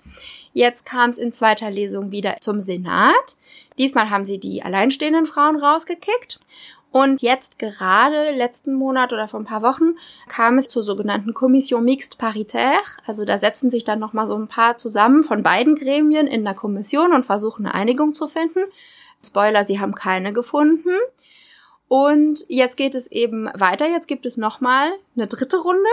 [0.53, 3.37] Jetzt kam es in zweiter Lesung wieder zum Senat.
[3.77, 6.39] Diesmal haben sie die alleinstehenden Frauen rausgekickt.
[6.95, 9.97] Und jetzt gerade letzten Monat oder vor ein paar Wochen
[10.29, 12.79] kam es zur sogenannten Kommission Mixte Paritaire.
[13.05, 16.55] Also da setzen sich dann nochmal so ein paar zusammen von beiden Gremien in der
[16.55, 18.61] Kommission und versuchen eine Einigung zu finden.
[19.27, 20.97] Spoiler, sie haben keine gefunden.
[21.89, 23.89] Und jetzt geht es eben weiter.
[23.89, 25.91] Jetzt gibt es nochmal eine dritte Runde.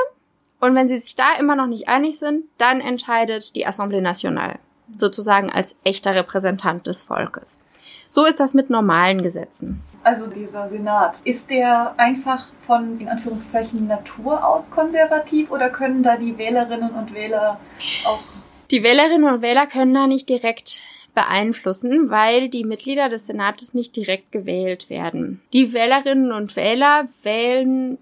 [0.59, 4.59] Und wenn sie sich da immer noch nicht einig sind, dann entscheidet die Assemblée Nationale.
[4.95, 7.57] Sozusagen als echter Repräsentant des Volkes.
[8.13, 9.81] So ist das mit normalen Gesetzen.
[10.03, 16.17] Also dieser Senat, ist der einfach von, in Anführungszeichen, Natur aus konservativ oder können da
[16.17, 17.59] die Wählerinnen und Wähler
[18.05, 18.19] auch...
[18.69, 20.81] Die Wählerinnen und Wähler können da nicht direkt
[21.15, 25.41] beeinflussen, weil die Mitglieder des Senates nicht direkt gewählt werden.
[25.53, 27.97] Die Wählerinnen und Wähler wählen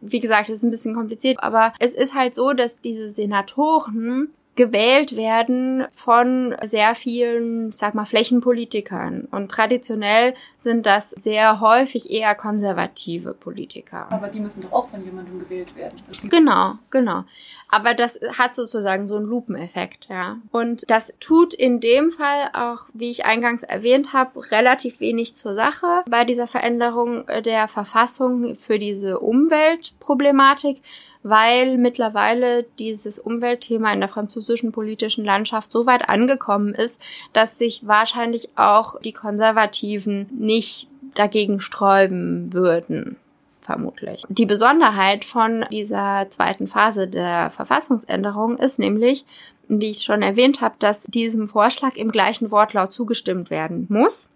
[0.00, 4.30] wie gesagt, es ist ein bisschen kompliziert, aber es ist halt so, dass diese Senatoren
[4.58, 9.28] gewählt werden von sehr vielen, sag mal, Flächenpolitikern.
[9.30, 14.08] Und traditionell sind das sehr häufig eher konservative Politiker.
[14.10, 15.96] Aber die müssen doch auch von jemandem gewählt werden.
[16.24, 17.22] Genau, genau.
[17.70, 20.38] Aber das hat sozusagen so einen Lupeneffekt, ja.
[20.50, 25.54] Und das tut in dem Fall auch, wie ich eingangs erwähnt habe, relativ wenig zur
[25.54, 30.82] Sache bei dieser Veränderung der Verfassung für diese Umweltproblematik
[31.28, 37.00] weil mittlerweile dieses Umweltthema in der französischen politischen Landschaft so weit angekommen ist,
[37.32, 43.16] dass sich wahrscheinlich auch die Konservativen nicht dagegen sträuben würden
[43.60, 44.22] vermutlich.
[44.30, 49.26] Die Besonderheit von dieser zweiten Phase der Verfassungsänderung ist nämlich,
[49.68, 54.30] wie ich schon erwähnt habe, dass diesem Vorschlag im gleichen Wortlaut zugestimmt werden muss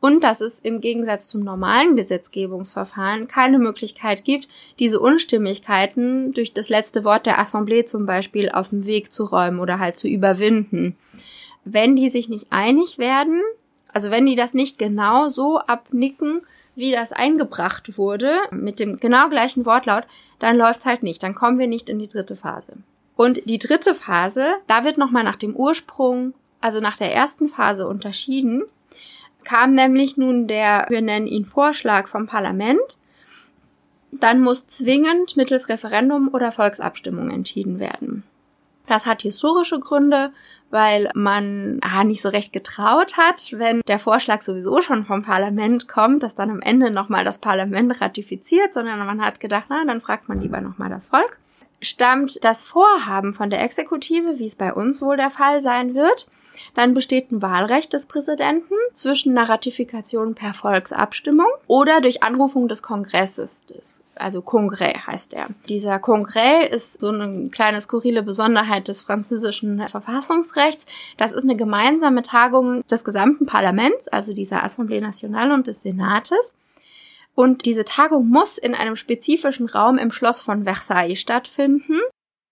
[0.00, 6.68] und dass es im Gegensatz zum normalen Gesetzgebungsverfahren keine Möglichkeit gibt, diese Unstimmigkeiten durch das
[6.68, 10.96] letzte Wort der Assemblée zum Beispiel aus dem Weg zu räumen oder halt zu überwinden.
[11.64, 13.42] Wenn die sich nicht einig werden,
[13.92, 16.42] also wenn die das nicht genau so abnicken,
[16.76, 20.04] wie das eingebracht wurde, mit dem genau gleichen Wortlaut,
[20.38, 22.74] dann läuft's halt nicht, dann kommen wir nicht in die dritte Phase.
[23.16, 27.88] Und die dritte Phase, da wird nochmal nach dem Ursprung, also nach der ersten Phase
[27.88, 28.62] unterschieden
[29.44, 32.98] kam nämlich nun der, wir nennen ihn Vorschlag vom Parlament,
[34.10, 38.24] dann muss zwingend mittels Referendum oder Volksabstimmung entschieden werden.
[38.86, 40.32] Das hat historische Gründe,
[40.70, 45.88] weil man ah, nicht so recht getraut hat, wenn der Vorschlag sowieso schon vom Parlament
[45.88, 50.00] kommt, dass dann am Ende nochmal das Parlament ratifiziert, sondern man hat gedacht, na, dann
[50.00, 51.38] fragt man lieber nochmal das Volk.
[51.80, 56.26] Stammt das Vorhaben von der Exekutive, wie es bei uns wohl der Fall sein wird,
[56.74, 62.82] dann besteht ein Wahlrecht des Präsidenten zwischen einer Ratifikation per Volksabstimmung oder durch Anrufung des
[62.82, 63.64] Kongresses.
[63.66, 65.48] Des, also Kongrès heißt er.
[65.68, 70.86] Dieser Kongrès ist so eine kleine skurrile Besonderheit des französischen Verfassungsrechts.
[71.16, 76.54] Das ist eine gemeinsame Tagung des gesamten Parlaments, also dieser Assemblée Nationale und des Senates.
[77.38, 82.00] Und diese Tagung muss in einem spezifischen Raum im Schloss von Versailles stattfinden.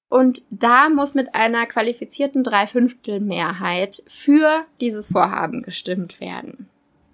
[0.08, 6.68] Und da muss mit einer qualifizierten Dreiviertelmehrheit für dieses Vorhaben gestimmt werden.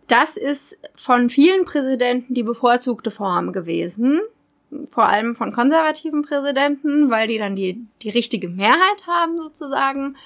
[0.07, 4.21] Das ist von vielen Präsidenten die bevorzugte Form gewesen.
[4.91, 10.17] Vor allem von konservativen Präsidenten, weil die dann die, die richtige Mehrheit haben sozusagen.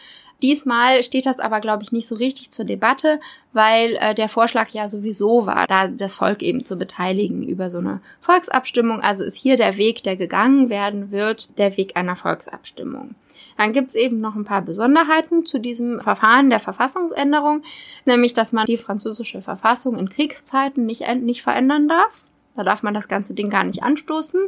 [0.42, 3.20] Diesmal steht das aber, glaube ich, nicht so richtig zur Debatte,
[3.52, 7.78] weil äh, der Vorschlag ja sowieso war, da das Volk eben zu beteiligen über so
[7.78, 9.00] eine Volksabstimmung.
[9.00, 13.14] Also ist hier der Weg, der gegangen werden wird, der Weg einer Volksabstimmung.
[13.56, 17.62] Dann gibt's eben noch ein paar Besonderheiten zu diesem Verfahren der Verfassungsänderung,
[18.04, 22.24] nämlich dass man die französische Verfassung in Kriegszeiten nicht, nicht verändern darf.
[22.54, 24.40] Da darf man das ganze Ding gar nicht anstoßen.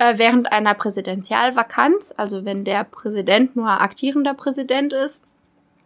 [0.00, 5.22] Äh, während einer Präsidentialvakanz, also wenn der Präsident nur aktierender Präsident ist,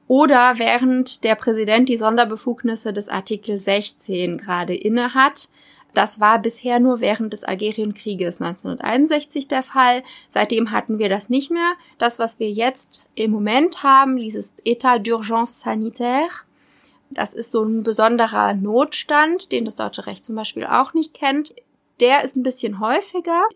[0.07, 5.49] oder während der Präsident die Sonderbefugnisse des Artikel 16 gerade inne hat.
[5.95, 10.05] Das war bisher nur während des Algerienkrieges 1961 der Fall.
[10.29, 11.73] Seitdem hatten wir das nicht mehr.
[11.99, 16.45] Das, was wir jetzt im Moment haben, dieses État d'urgence sanitaire,
[17.11, 21.53] das ist so ein besonderer Notstand, den das deutsche Recht zum Beispiel auch nicht kennt.
[21.99, 23.49] Der ist ein bisschen häufiger.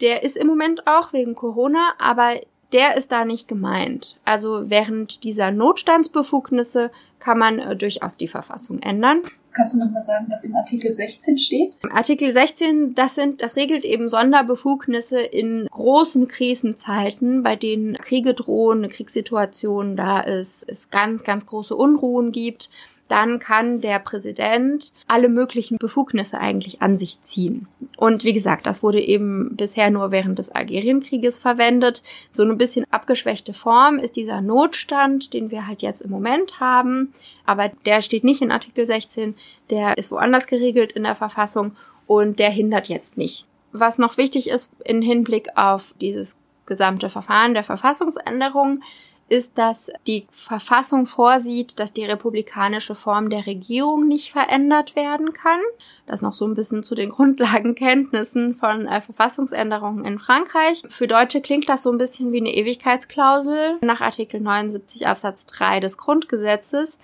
[0.00, 2.40] Der ist im Moment auch wegen Corona, aber
[2.72, 4.16] der ist da nicht gemeint.
[4.24, 9.22] Also während dieser Notstandsbefugnisse kann man äh, durchaus die Verfassung ändern.
[9.52, 11.74] Kannst du noch mal sagen, was im Artikel 16 steht?
[11.90, 18.78] Artikel 16, das sind, das regelt eben Sonderbefugnisse in großen Krisenzeiten, bei denen Kriege drohen,
[18.78, 22.70] eine Kriegssituation da ist, es ganz, ganz große Unruhen gibt
[23.08, 27.66] dann kann der Präsident alle möglichen Befugnisse eigentlich an sich ziehen.
[27.96, 32.02] Und wie gesagt, das wurde eben bisher nur während des Algerienkrieges verwendet.
[32.32, 37.12] So ein bisschen abgeschwächte Form ist dieser Notstand, den wir halt jetzt im Moment haben.
[37.44, 39.34] Aber der steht nicht in Artikel 16,
[39.70, 41.72] der ist woanders geregelt in der Verfassung
[42.06, 43.46] und der hindert jetzt nicht.
[43.72, 48.82] Was noch wichtig ist im Hinblick auf dieses gesamte Verfahren der Verfassungsänderung,
[49.28, 55.60] ist, dass die Verfassung vorsieht, dass die republikanische Form der Regierung nicht verändert werden kann.
[56.06, 60.82] Das noch so ein bisschen zu den Grundlagenkenntnissen von äh, Verfassungsänderungen in Frankreich.
[60.88, 65.80] Für Deutsche klingt das so ein bisschen wie eine Ewigkeitsklausel nach Artikel 79 Absatz 3
[65.80, 66.98] des Grundgesetzes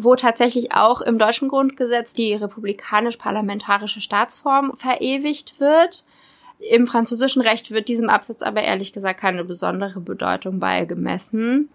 [0.00, 6.04] wo tatsächlich auch im deutschen Grundgesetz die republikanisch-parlamentarische Staatsform verewigt wird.
[6.58, 11.68] Im französischen Recht wird diesem Absatz aber ehrlich gesagt keine besondere Bedeutung beigemessen.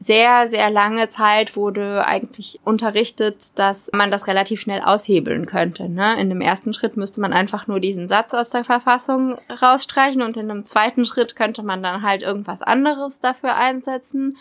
[0.00, 5.88] Sehr, sehr lange Zeit wurde eigentlich unterrichtet, dass man das relativ schnell aushebeln könnte.
[5.88, 6.20] Ne?
[6.20, 10.36] In dem ersten Schritt müsste man einfach nur diesen Satz aus der Verfassung rausstreichen und
[10.36, 14.36] in dem zweiten Schritt könnte man dann halt irgendwas anderes dafür einsetzen.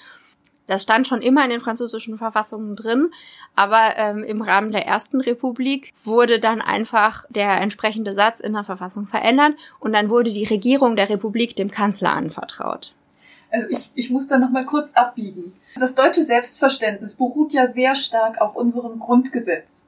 [0.67, 3.10] Das stand schon immer in den französischen Verfassungen drin,
[3.56, 8.65] aber ähm, im Rahmen der ersten Republik wurde dann einfach der entsprechende Satz in der
[8.65, 12.93] Verfassung verändert und dann wurde die Regierung der Republik dem Kanzler anvertraut.
[13.49, 15.53] Also ich, ich muss da nochmal kurz abbiegen.
[15.75, 19.84] Das deutsche Selbstverständnis beruht ja sehr stark auf unserem Grundgesetz.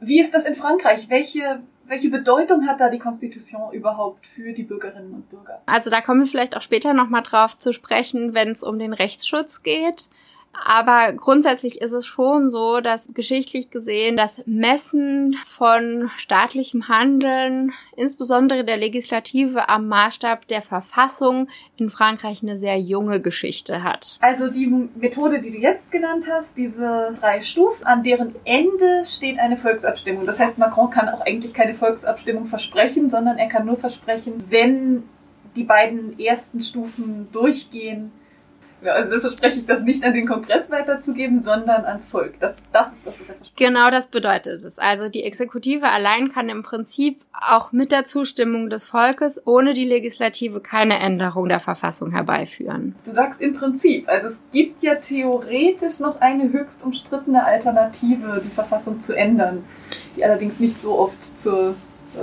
[0.00, 1.10] Wie ist das in Frankreich?
[1.10, 5.62] Welche welche Bedeutung hat da die Konstitution überhaupt für die Bürgerinnen und Bürger?
[5.66, 8.92] Also da kommen wir vielleicht auch später nochmal drauf zu sprechen, wenn es um den
[8.92, 10.08] Rechtsschutz geht.
[10.52, 18.64] Aber grundsätzlich ist es schon so, dass geschichtlich gesehen das Messen von staatlichem Handeln, insbesondere
[18.64, 24.18] der Legislative am Maßstab der Verfassung in Frankreich eine sehr junge Geschichte hat.
[24.20, 29.38] Also die Methode, die du jetzt genannt hast, diese drei Stufen, an deren Ende steht
[29.38, 30.26] eine Volksabstimmung.
[30.26, 35.04] Das heißt, Macron kann auch eigentlich keine Volksabstimmung versprechen, sondern er kann nur versprechen, wenn
[35.56, 38.12] die beiden ersten Stufen durchgehen,
[38.82, 42.38] ja, also verspreche ich das nicht an den Kongress weiterzugeben, sondern ans Volk.
[42.38, 43.56] Das, das ist das, was er verspricht.
[43.56, 44.78] Genau das bedeutet es.
[44.78, 49.84] Also die Exekutive allein kann im Prinzip auch mit der Zustimmung des Volkes ohne die
[49.84, 52.94] Legislative keine Änderung der Verfassung herbeiführen.
[53.04, 58.50] Du sagst im Prinzip, also es gibt ja theoretisch noch eine höchst umstrittene Alternative, die
[58.50, 59.64] Verfassung zu ändern,
[60.16, 61.74] die allerdings nicht so oft zur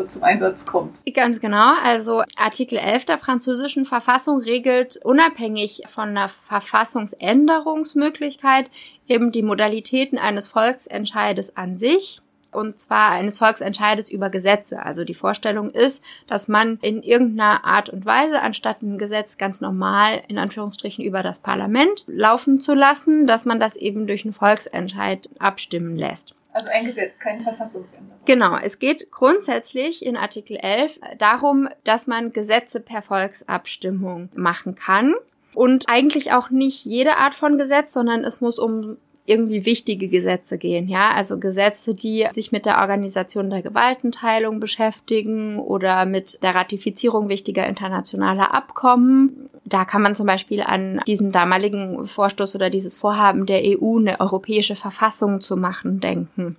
[0.03, 0.99] zum Einsatz kommt.
[1.13, 1.73] Ganz genau.
[1.83, 8.69] Also Artikel 11 der französischen Verfassung regelt unabhängig von einer Verfassungsänderungsmöglichkeit
[9.07, 12.23] eben die Modalitäten eines Volksentscheides an sich
[12.55, 14.83] und zwar eines Volksentscheides über Gesetze.
[14.83, 19.61] Also die Vorstellung ist, dass man in irgendeiner Art und Weise, anstatt ein Gesetz ganz
[19.61, 24.33] normal in Anführungsstrichen über das Parlament laufen zu lassen, dass man das eben durch einen
[24.33, 26.35] Volksentscheid abstimmen lässt.
[26.55, 28.17] Also ein Gesetz, keine Verfassungsänderung.
[28.23, 35.15] Genau, es geht grundsätzlich in Artikel 11 darum, dass man Gesetze per Volksabstimmung machen kann.
[35.53, 40.57] Und eigentlich auch nicht jede Art von Gesetz, sondern es muss um irgendwie wichtige Gesetze
[40.57, 46.53] gehen, ja, also Gesetze, die sich mit der Organisation der Gewaltenteilung beschäftigen oder mit der
[46.53, 49.49] Ratifizierung wichtiger internationaler Abkommen.
[49.65, 54.19] Da kann man zum Beispiel an diesen damaligen Vorstoß oder dieses Vorhaben der EU, eine
[54.19, 56.57] europäische Verfassung zu machen, denken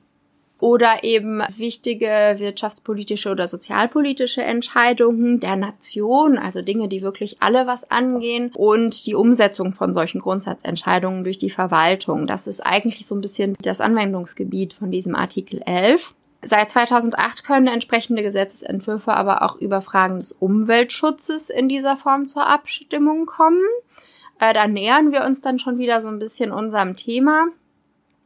[0.58, 7.90] oder eben wichtige wirtschaftspolitische oder sozialpolitische Entscheidungen der Nation, also Dinge, die wirklich alle was
[7.90, 12.26] angehen und die Umsetzung von solchen Grundsatzentscheidungen durch die Verwaltung.
[12.26, 16.14] Das ist eigentlich so ein bisschen das Anwendungsgebiet von diesem Artikel 11.
[16.42, 22.46] Seit 2008 können entsprechende Gesetzesentwürfe aber auch über Fragen des Umweltschutzes in dieser Form zur
[22.46, 23.64] Abstimmung kommen.
[24.38, 27.46] Äh, da nähern wir uns dann schon wieder so ein bisschen unserem Thema.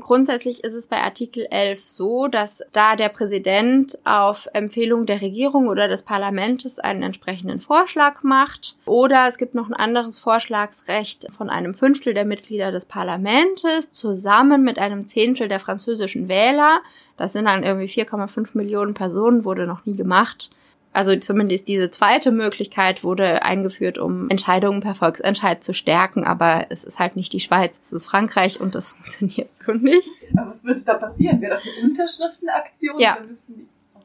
[0.01, 5.69] Grundsätzlich ist es bei Artikel 11 so, dass da der Präsident auf Empfehlung der Regierung
[5.69, 11.51] oder des Parlaments einen entsprechenden Vorschlag macht oder es gibt noch ein anderes Vorschlagsrecht von
[11.51, 16.81] einem Fünftel der Mitglieder des Parlaments zusammen mit einem Zehntel der französischen Wähler.
[17.17, 20.51] Das sind dann irgendwie 4,5 Millionen Personen, wurde noch nie gemacht
[20.93, 26.83] also zumindest diese zweite Möglichkeit wurde eingeführt, um Entscheidungen per Volksentscheid zu stärken, aber es
[26.83, 30.09] ist halt nicht die Schweiz, es ist Frankreich und das funktioniert so nicht.
[30.37, 31.41] Aber was würde da passieren?
[31.41, 32.99] Wäre das eine Unterschriftenaktion?
[32.99, 33.19] Ja.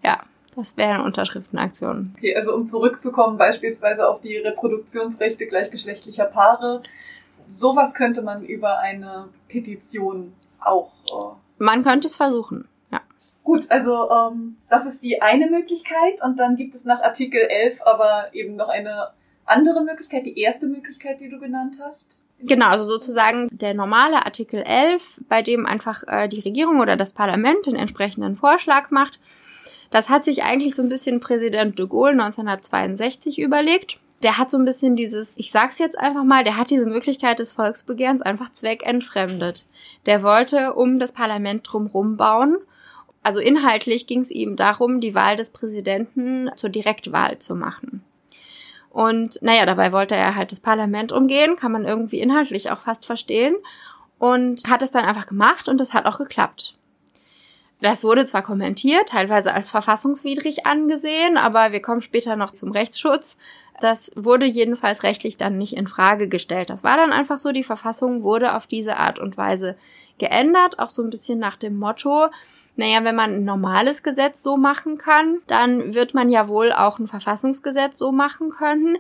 [0.04, 0.21] Ja,
[0.56, 2.13] das wäre eine Unterschriftenaktion.
[2.17, 6.84] Okay, also um zurückzukommen beispielsweise auf die Reproduktionsrechte gleichgeschlechtlicher Paare,
[7.48, 10.91] sowas könnte man über eine Petition auch.
[11.08, 12.67] Äh man könnte es versuchen.
[13.45, 17.79] Gut, also ähm, das ist die eine Möglichkeit und dann gibt es nach Artikel 11
[17.84, 19.12] aber eben noch eine
[19.46, 22.17] andere Möglichkeit, die erste Möglichkeit, die du genannt hast.
[22.39, 27.13] Genau, also sozusagen der normale Artikel 11, bei dem einfach äh, die Regierung oder das
[27.13, 29.19] Parlament den entsprechenden Vorschlag macht.
[29.91, 34.00] Das hat sich eigentlich so ein bisschen Präsident de Gaulle 1962 überlegt.
[34.23, 37.37] Der hat so ein bisschen dieses, ich sag's jetzt einfach mal, der hat diese Möglichkeit
[37.37, 39.65] des Volksbegehrens einfach zweckentfremdet.
[40.08, 42.58] Der wollte um das Parlament drumrum bauen
[43.26, 48.04] also inhaltlich ging es ihm darum, die Wahl des Präsidenten zur Direktwahl zu machen.
[48.92, 53.04] Und naja, dabei wollte er halt das Parlament umgehen, kann man irgendwie inhaltlich auch fast
[53.04, 53.56] verstehen.
[54.19, 56.76] Und hat es dann einfach gemacht und das hat auch geklappt.
[57.82, 63.38] Das wurde zwar kommentiert, teilweise als verfassungswidrig angesehen, aber wir kommen später noch zum Rechtsschutz.
[63.82, 66.69] Das wurde jedenfalls rechtlich dann nicht in Frage gestellt.
[66.69, 69.76] Das war dann einfach so, die Verfassung wurde auf diese Art und Weise
[70.19, 72.28] geändert, auch so ein bisschen nach dem Motto,
[72.76, 77.00] naja, wenn man ein normales Gesetz so machen kann, dann wird man ja wohl auch
[77.00, 78.98] ein Verfassungsgesetz so machen können,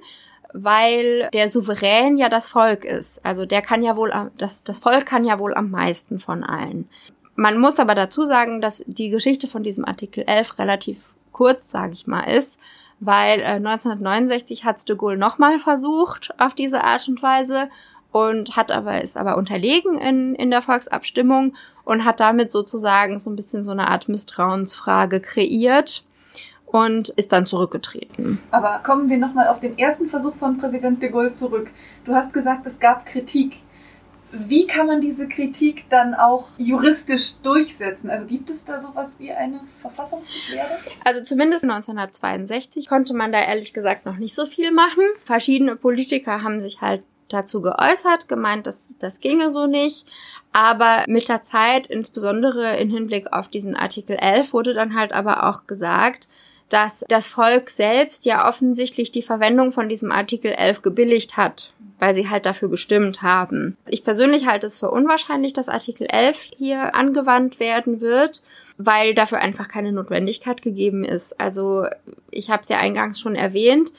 [0.53, 3.23] weil der Souverän ja das Volk ist.
[3.25, 6.87] Also der kann ja wohl, das, das Volk kann ja wohl am meisten von allen.
[7.35, 10.97] Man muss aber dazu sagen, dass die Geschichte von diesem Artikel 11 relativ
[11.33, 12.57] kurz, sage ich mal, ist,
[13.01, 17.69] weil äh, 1969 hat de Gaulle nochmal versucht auf diese Art und Weise
[18.15, 21.53] und hat aber ist aber unterlegen in, in der Volksabstimmung
[21.83, 26.05] und hat damit sozusagen so ein bisschen so eine Art Misstrauensfrage kreiert
[26.65, 28.39] und ist dann zurückgetreten.
[28.51, 31.69] Aber kommen wir nochmal auf den ersten Versuch von Präsident de Gaulle zurück.
[32.05, 33.57] Du hast gesagt, es gab Kritik.
[34.31, 38.09] Wie kann man diese Kritik dann auch juristisch durchsetzen?
[38.09, 40.71] Also gibt es da sowas wie eine Verfassungsbeschwerde?
[41.03, 45.03] Also zumindest 1962 konnte man da ehrlich gesagt noch nicht so viel machen.
[45.25, 50.07] Verschiedene Politiker haben sich halt dazu geäußert, gemeint, dass das ginge so nicht.
[50.53, 55.49] Aber mit der Zeit, insbesondere im Hinblick auf diesen Artikel 11, wurde dann halt aber
[55.49, 56.27] auch gesagt,
[56.69, 62.15] dass das Volk selbst ja offensichtlich die Verwendung von diesem Artikel 11 gebilligt hat, weil
[62.15, 63.77] sie halt dafür gestimmt haben.
[63.87, 68.41] Ich persönlich halte es für unwahrscheinlich, dass Artikel 11 hier angewandt werden wird,
[68.77, 71.39] weil dafür einfach keine Notwendigkeit gegeben ist.
[71.39, 71.85] Also
[72.31, 73.91] ich habe es ja eingangs schon erwähnt,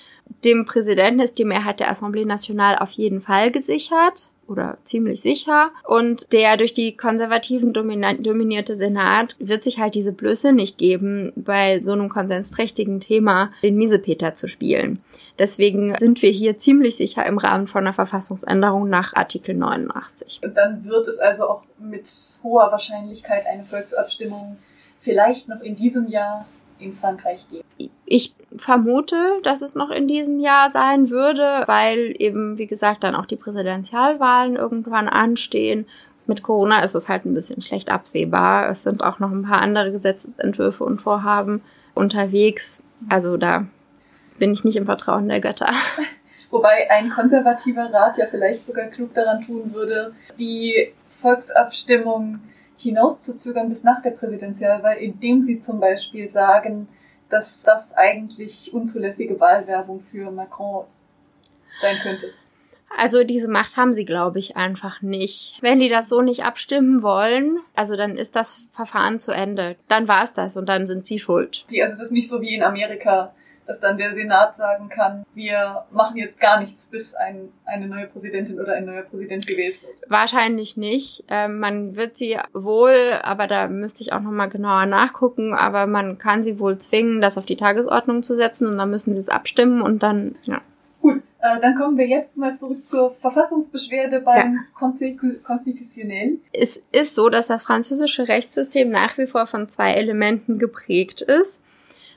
[0.44, 5.70] dem Präsidenten ist die Mehrheit der Assemblée Nationale auf jeden Fall gesichert oder ziemlich sicher.
[5.84, 11.80] Und der durch die Konservativen dominierte Senat wird sich halt diese Blöße nicht geben, bei
[11.82, 15.00] so einem konsensträchtigen Thema den Miesepeter zu spielen.
[15.38, 20.40] Deswegen sind wir hier ziemlich sicher im Rahmen von einer Verfassungsänderung nach Artikel 89.
[20.42, 22.08] Und dann wird es also auch mit
[22.42, 24.56] hoher Wahrscheinlichkeit eine Volksabstimmung
[25.00, 26.46] vielleicht noch in diesem Jahr
[26.78, 27.64] in Frankreich geben.
[28.04, 33.14] Ich vermute, dass es noch in diesem Jahr sein würde, weil eben, wie gesagt, dann
[33.14, 35.86] auch die Präsidentialwahlen irgendwann anstehen.
[36.26, 38.68] Mit Corona ist es halt ein bisschen schlecht absehbar.
[38.68, 41.62] Es sind auch noch ein paar andere Gesetzentwürfe und Vorhaben
[41.94, 42.82] unterwegs.
[43.08, 43.66] Also da
[44.38, 45.70] bin ich nicht im Vertrauen der Götter.
[46.50, 52.40] Wobei ein konservativer Rat ja vielleicht sogar klug daran tun würde, die Volksabstimmung
[52.78, 56.88] hinauszuzögern bis nach der Präsidentialwahl, indem sie zum Beispiel sagen,
[57.28, 60.84] dass das eigentlich unzulässige Wahlwerbung für Macron
[61.80, 62.30] sein könnte.
[62.96, 65.58] Also diese Macht haben sie, glaube ich, einfach nicht.
[65.60, 69.76] Wenn die das so nicht abstimmen wollen, also dann ist das Verfahren zu Ende.
[69.88, 71.66] Dann war es das und dann sind sie schuld.
[71.68, 73.34] Also es ist nicht so wie in Amerika,
[73.66, 78.06] dass dann der Senat sagen kann, wir machen jetzt gar nichts, bis ein, eine neue
[78.06, 80.10] Präsidentin oder ein neuer Präsident gewählt wird.
[80.10, 81.24] Wahrscheinlich nicht.
[81.28, 86.18] Ähm, man wird sie wohl, aber da müsste ich auch nochmal genauer nachgucken, aber man
[86.18, 89.28] kann sie wohl zwingen, das auf die Tagesordnung zu setzen und dann müssen sie es
[89.28, 90.60] abstimmen und dann, ja.
[91.00, 94.60] Gut, äh, dann kommen wir jetzt mal zurück zur Verfassungsbeschwerde beim ja.
[94.74, 96.38] Conseil Constitutionnel.
[96.52, 101.60] Es ist so, dass das französische Rechtssystem nach wie vor von zwei Elementen geprägt ist.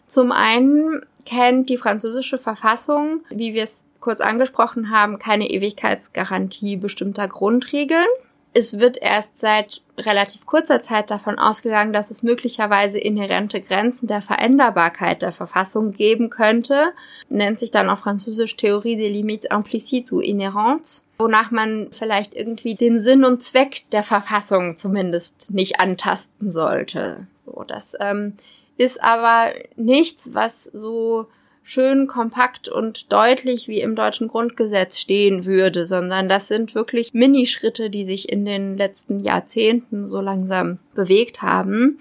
[0.08, 7.27] Zum einen kennt die französische Verfassung, wie wir es kurz angesprochen haben, keine Ewigkeitsgarantie bestimmter
[7.27, 8.07] Grundregeln.
[8.51, 14.23] Es wird erst seit relativ kurzer Zeit davon ausgegangen, dass es möglicherweise inhärente Grenzen der
[14.23, 16.93] Veränderbarkeit der Verfassung geben könnte.
[17.30, 22.73] Nennt sich dann auf Französisch Theorie des limites implicites ou inhérentes, wonach man vielleicht irgendwie
[22.73, 27.27] den Sinn und Zweck der Verfassung zumindest nicht antasten sollte.
[27.45, 28.34] So, das ähm,
[28.80, 31.27] ist aber nichts, was so
[31.63, 37.89] schön kompakt und deutlich wie im deutschen Grundgesetz stehen würde, sondern das sind wirklich Minischritte,
[37.89, 41.99] die sich in den letzten Jahrzehnten so langsam bewegt haben.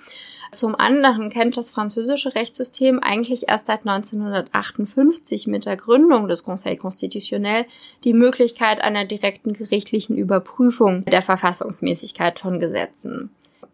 [0.52, 6.76] Zum anderen kennt das französische Rechtssystem eigentlich erst seit 1958 mit der Gründung des Conseil
[6.76, 7.66] Constitutionnel
[8.04, 13.30] die Möglichkeit einer direkten gerichtlichen Überprüfung der Verfassungsmäßigkeit von Gesetzen.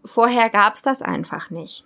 [0.06, 1.84] Vorher gab es das einfach nicht.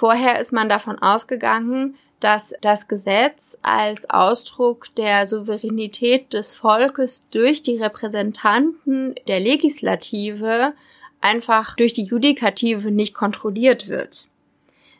[0.00, 7.62] Vorher ist man davon ausgegangen, dass das Gesetz als Ausdruck der Souveränität des Volkes durch
[7.62, 10.72] die Repräsentanten der Legislative
[11.20, 14.26] einfach durch die Judikative nicht kontrolliert wird.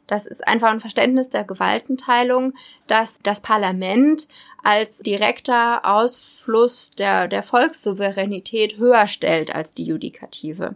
[0.06, 2.52] Das ist einfach ein Verständnis der Gewaltenteilung,
[2.86, 4.28] dass das Parlament
[4.62, 10.74] als direkter Ausfluss der, der Volkssouveränität höher stellt als die Judikative.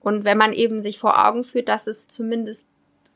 [0.00, 2.66] Und wenn man eben sich vor Augen führt, dass es zumindest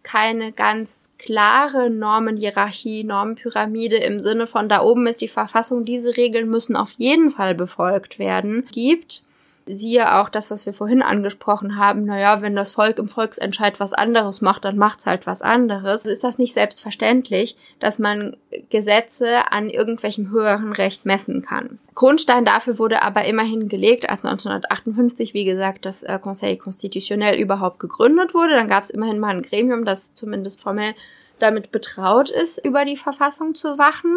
[0.02, 6.48] keine ganz klare Normenhierarchie, Normenpyramide im Sinne von da oben ist die Verfassung, diese Regeln
[6.50, 9.22] müssen auf jeden Fall befolgt werden, gibt.
[9.66, 12.04] Siehe auch das, was wir vorhin angesprochen haben.
[12.04, 16.02] Naja, wenn das Volk im Volksentscheid was anderes macht, dann macht's halt was anderes.
[16.02, 18.36] Also ist das nicht selbstverständlich, dass man
[18.70, 21.78] Gesetze an irgendwelchem höheren Recht messen kann.
[21.94, 27.78] Grundstein dafür wurde aber immerhin gelegt, als 1958, wie gesagt, das äh, Conseil Constitutionnel überhaupt
[27.78, 28.54] gegründet wurde.
[28.54, 30.94] Dann gab es immerhin mal ein Gremium, das zumindest formell
[31.38, 34.16] damit betraut ist, über die Verfassung zu wachen.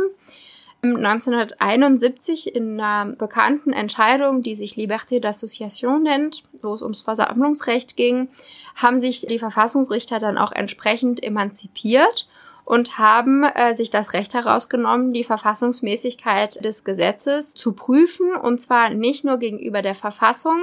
[0.93, 8.29] 1971 in einer bekannten Entscheidung, die sich Liberté d'Association nennt, wo es ums Versammlungsrecht ging,
[8.75, 12.27] haben sich die Verfassungsrichter dann auch entsprechend emanzipiert
[12.65, 18.89] und haben äh, sich das Recht herausgenommen, die Verfassungsmäßigkeit des Gesetzes zu prüfen, und zwar
[18.89, 20.59] nicht nur gegenüber der Verfassung,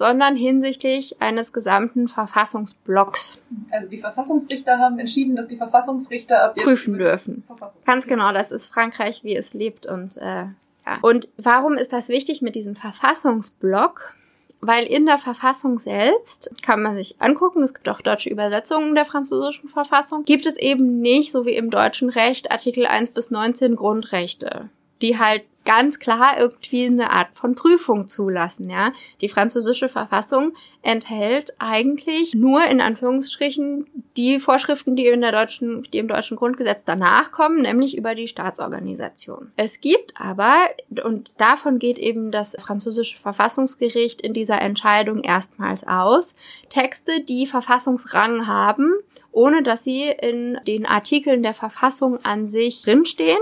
[0.00, 3.42] sondern hinsichtlich eines gesamten Verfassungsblocks.
[3.70, 7.44] Also die Verfassungsrichter haben entschieden, dass die Verfassungsrichter ab prüfen dürfen.
[7.84, 10.44] Ganz genau, das ist Frankreich, wie es lebt und äh,
[10.86, 10.98] ja.
[11.02, 14.14] Und warum ist das wichtig mit diesem Verfassungsblock?
[14.62, 19.04] Weil in der Verfassung selbst kann man sich angucken, es gibt auch deutsche Übersetzungen der
[19.04, 23.76] französischen Verfassung, gibt es eben nicht, so wie im deutschen Recht, Artikel 1 bis 19
[23.76, 24.70] Grundrechte,
[25.02, 28.92] die halt ganz klar irgendwie eine Art von Prüfung zulassen, ja.
[29.20, 33.86] Die französische Verfassung enthält eigentlich nur in Anführungsstrichen
[34.16, 38.28] die Vorschriften, die in der deutschen, die im deutschen Grundgesetz danach kommen, nämlich über die
[38.28, 39.52] Staatsorganisation.
[39.56, 40.56] Es gibt aber,
[41.04, 46.34] und davon geht eben das französische Verfassungsgericht in dieser Entscheidung erstmals aus,
[46.70, 48.94] Texte, die Verfassungsrang haben,
[49.32, 53.38] ohne dass sie in den Artikeln der Verfassung an sich drinstehen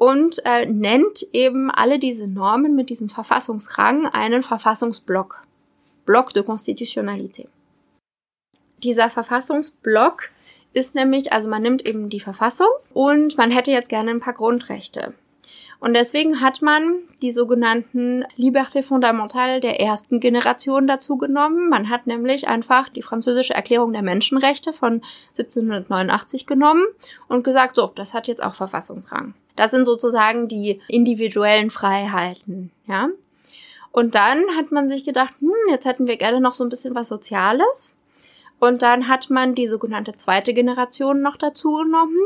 [0.00, 5.42] und äh, nennt eben alle diese Normen mit diesem Verfassungsrang einen Verfassungsblock.
[6.06, 7.48] Block de Constitutionnalité.
[8.82, 10.30] Dieser Verfassungsblock
[10.72, 14.32] ist nämlich, also man nimmt eben die Verfassung und man hätte jetzt gerne ein paar
[14.32, 15.12] Grundrechte.
[15.80, 21.68] Und deswegen hat man die sogenannten Liberté fondamentale der ersten Generation dazu genommen.
[21.68, 25.02] Man hat nämlich einfach die französische Erklärung der Menschenrechte von
[25.38, 26.84] 1789 genommen
[27.28, 29.34] und gesagt, so, das hat jetzt auch Verfassungsrang.
[29.60, 33.10] Das sind sozusagen die individuellen Freiheiten, ja.
[33.92, 36.94] Und dann hat man sich gedacht, hm, jetzt hätten wir gerne noch so ein bisschen
[36.94, 37.94] was Soziales.
[38.58, 42.16] Und dann hat man die sogenannte zweite Generation noch dazu genommen.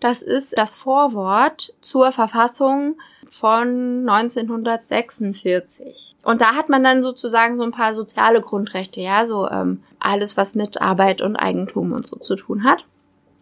[0.00, 2.96] Das ist das Vorwort zur Verfassung
[3.28, 6.16] von 1946.
[6.24, 10.36] Und da hat man dann sozusagen so ein paar soziale Grundrechte, ja, so ähm, alles,
[10.36, 12.84] was mit Arbeit und Eigentum und so zu tun hat.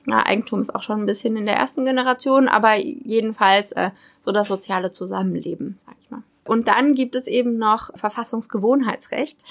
[0.09, 3.91] Ja, Eigentum ist auch schon ein bisschen in der ersten Generation, aber jedenfalls äh,
[4.25, 6.23] so das soziale Zusammenleben, sag ich mal.
[6.45, 9.43] Und dann gibt es eben noch Verfassungsgewohnheitsrecht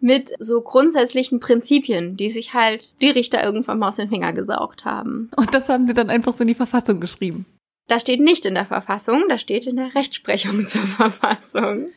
[0.00, 4.84] mit so grundsätzlichen Prinzipien, die sich halt die Richter irgendwann mal aus den Finger gesaugt
[4.84, 5.30] haben.
[5.36, 7.46] Und das haben sie dann einfach so in die Verfassung geschrieben.
[7.88, 11.88] Das steht nicht in der Verfassung, das steht in der Rechtsprechung zur Verfassung.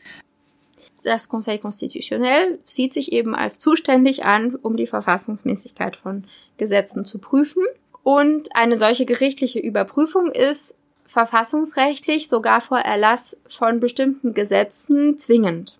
[1.04, 6.24] Das Conseil Constitutionnel sieht sich eben als zuständig an, um die Verfassungsmäßigkeit von
[6.58, 7.62] Gesetzen zu prüfen.
[8.02, 10.74] Und eine solche gerichtliche Überprüfung ist
[11.06, 15.78] verfassungsrechtlich sogar vor Erlass von bestimmten Gesetzen zwingend.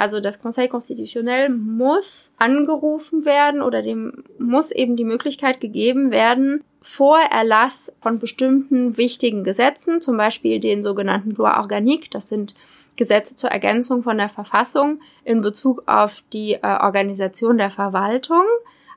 [0.00, 6.64] Also das Conseil Constitutionnel muss angerufen werden oder dem muss eben die Möglichkeit gegeben werden,
[6.80, 12.54] vor Erlass von bestimmten wichtigen Gesetzen, zum Beispiel den sogenannten Loi Organique, das sind
[12.96, 18.44] Gesetze zur Ergänzung von der Verfassung in Bezug auf die äh, Organisation der Verwaltung,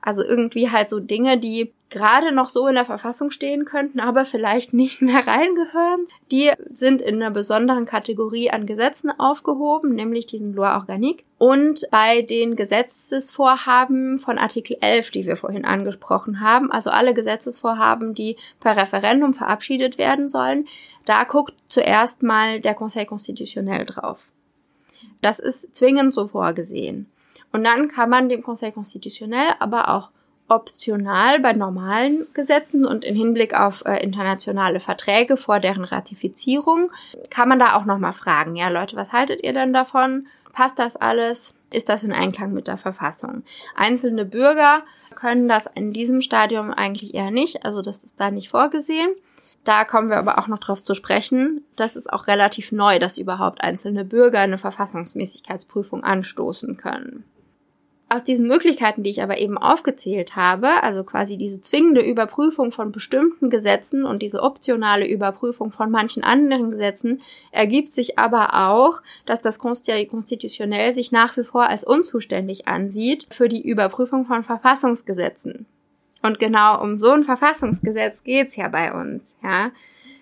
[0.01, 4.26] also irgendwie halt so Dinge, die gerade noch so in der Verfassung stehen könnten, aber
[4.26, 6.06] vielleicht nicht mehr reingehören.
[6.32, 11.24] Die sind in einer besonderen Kategorie an Gesetzen aufgehoben, nämlich diesen Loi Organique.
[11.38, 18.14] Und bei den Gesetzesvorhaben von Artikel 11, die wir vorhin angesprochen haben, also alle Gesetzesvorhaben,
[18.14, 20.68] die per Referendum verabschiedet werden sollen,
[21.06, 24.30] da guckt zuerst mal der Conseil Constitutionnel drauf.
[25.22, 27.08] Das ist zwingend so vorgesehen.
[27.52, 30.10] Und dann kann man dem Conseil Constitutionnel aber auch
[30.48, 36.91] optional bei normalen Gesetzen und in Hinblick auf äh, internationale Verträge vor deren Ratifizierung
[37.30, 40.28] kann man da auch nochmal fragen, ja Leute, was haltet ihr denn davon?
[40.52, 41.54] Passt das alles?
[41.72, 43.44] Ist das in Einklang mit der Verfassung?
[43.76, 44.84] Einzelne Bürger
[45.16, 49.10] können das in diesem Stadium eigentlich eher nicht, also das ist da nicht vorgesehen.
[49.64, 51.64] Da kommen wir aber auch noch drauf zu sprechen.
[51.78, 57.24] Das ist auch relativ neu, dass überhaupt einzelne Bürger eine Verfassungsmäßigkeitsprüfung anstoßen können.
[58.14, 62.91] Aus diesen Möglichkeiten, die ich aber eben aufgezählt habe, also quasi diese zwingende Überprüfung von
[62.91, 69.41] bestimmten Gesetzen und diese optionale Überprüfung von manchen anderen Gesetzen, ergibt sich aber auch, dass
[69.41, 75.66] das konstitutionell sich nach wie vor als unzuständig ansieht für die Überprüfung von Verfassungsgesetzen.
[76.22, 79.72] Und genau um so ein Verfassungsgesetz geht's ja bei uns, ja.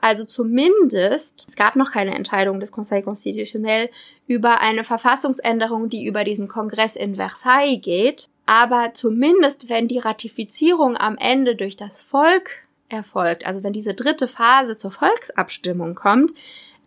[0.01, 3.89] Also zumindest, es gab noch keine Entscheidung des Conseil Constitutionnel
[4.27, 8.27] über eine Verfassungsänderung, die über diesen Kongress in Versailles geht.
[8.47, 12.49] Aber zumindest, wenn die Ratifizierung am Ende durch das Volk
[12.89, 16.33] erfolgt, also wenn diese dritte Phase zur Volksabstimmung kommt,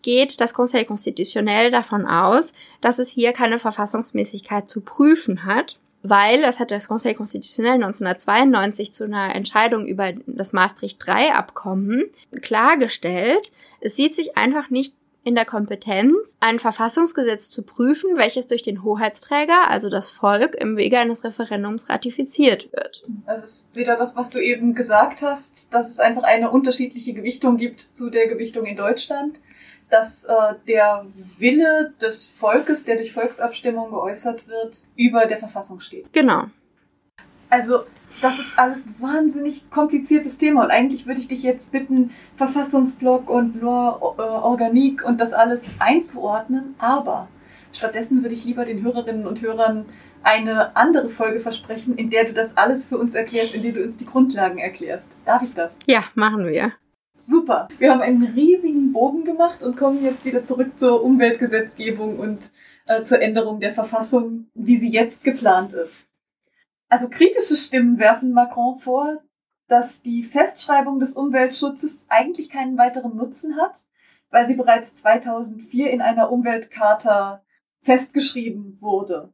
[0.03, 6.43] geht das Conseil Constitutionnel davon aus, dass es hier keine Verfassungsmäßigkeit zu prüfen hat weil,
[6.43, 12.05] das hat das Conseil Constitutionnel 1992 zu einer Entscheidung über das Maastricht III-Abkommen
[12.43, 13.51] klargestellt,
[13.81, 14.93] es sieht sich einfach nicht
[15.25, 20.77] in der Kompetenz, ein Verfassungsgesetz zu prüfen, welches durch den Hoheitsträger, also das Volk, im
[20.77, 23.05] Wege eines Referendums ratifiziert wird.
[23.25, 27.15] Also es ist wieder das, was du eben gesagt hast, dass es einfach eine unterschiedliche
[27.15, 29.41] Gewichtung gibt zu der Gewichtung in Deutschland
[29.95, 30.33] dass äh,
[30.67, 31.07] der
[31.39, 36.13] Wille des Volkes, der durch Volksabstimmung geäußert wird, über der Verfassung steht.
[36.13, 36.47] Genau.
[37.49, 37.85] Also
[38.21, 43.31] das ist alles ein wahnsinnig kompliziertes Thema und eigentlich würde ich dich jetzt bitten, Verfassungsblock
[43.31, 47.29] und Loi äh, Organique und das alles einzuordnen, aber
[47.73, 49.87] stattdessen würde ich lieber den Hörerinnen und Hörern
[50.25, 53.85] eine andere Folge versprechen, in der du das alles für uns erklärst, in der du
[53.85, 55.07] uns die Grundlagen erklärst.
[55.25, 55.73] Darf ich das?
[55.87, 56.73] Ja, machen wir.
[57.27, 57.69] Super.
[57.79, 62.51] Wir haben einen riesigen Bogen gemacht und kommen jetzt wieder zurück zur Umweltgesetzgebung und
[62.87, 66.07] äh, zur Änderung der Verfassung, wie sie jetzt geplant ist.
[66.89, 69.23] Also kritische Stimmen werfen Macron vor,
[69.69, 73.79] dass die Festschreibung des Umweltschutzes eigentlich keinen weiteren Nutzen hat,
[74.31, 77.43] weil sie bereits 2004 in einer Umweltcharta
[77.81, 79.33] festgeschrieben wurde.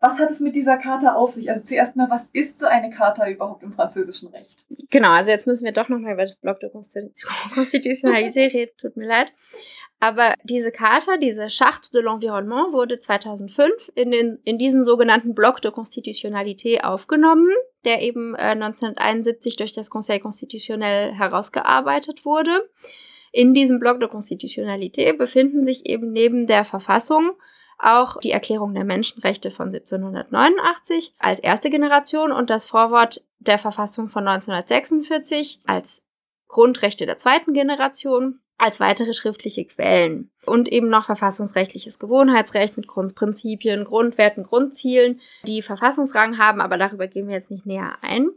[0.00, 1.50] Was hat es mit dieser Charta auf sich?
[1.50, 4.56] Also zuerst mal, was ist so eine Charta überhaupt im französischen Recht?
[4.90, 6.70] Genau, also jetzt müssen wir doch nochmal über das Block der
[7.54, 9.32] Konstitutionalität reden, tut mir leid.
[10.00, 15.60] Aber diese Charta, diese Charte de l'Environnement, wurde 2005 in, den, in diesen sogenannten Block
[15.60, 17.50] de Constitutionnalité aufgenommen,
[17.84, 22.70] der eben äh, 1971 durch das Conseil Constitutionnel herausgearbeitet wurde.
[23.32, 27.32] In diesem Block de Constitutionnalité befinden sich eben neben der Verfassung
[27.78, 34.08] auch die Erklärung der Menschenrechte von 1789 als erste Generation und das Vorwort der Verfassung
[34.08, 36.02] von 1946 als
[36.48, 43.84] Grundrechte der zweiten Generation als weitere schriftliche Quellen und eben noch verfassungsrechtliches Gewohnheitsrecht mit Grundprinzipien,
[43.84, 48.30] Grundwerten, Grundzielen, die Verfassungsrang haben, aber darüber gehen wir jetzt nicht näher ein.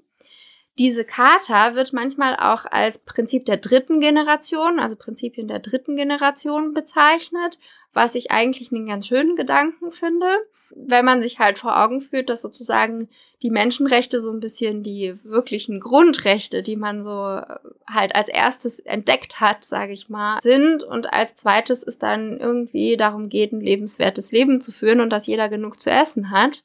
[0.77, 6.73] Diese Charta wird manchmal auch als Prinzip der dritten Generation, also Prinzipien der dritten Generation
[6.73, 7.59] bezeichnet
[7.93, 10.27] was ich eigentlich einen ganz schönen Gedanken finde,
[10.75, 13.09] wenn man sich halt vor Augen führt, dass sozusagen
[13.41, 17.57] die Menschenrechte so ein bisschen die wirklichen Grundrechte, die man so äh,
[17.89, 20.83] halt als erstes entdeckt hat, sage ich mal, sind.
[20.83, 25.27] Und als zweites es dann irgendwie darum geht, ein lebenswertes Leben zu führen und dass
[25.27, 26.63] jeder genug zu essen hat,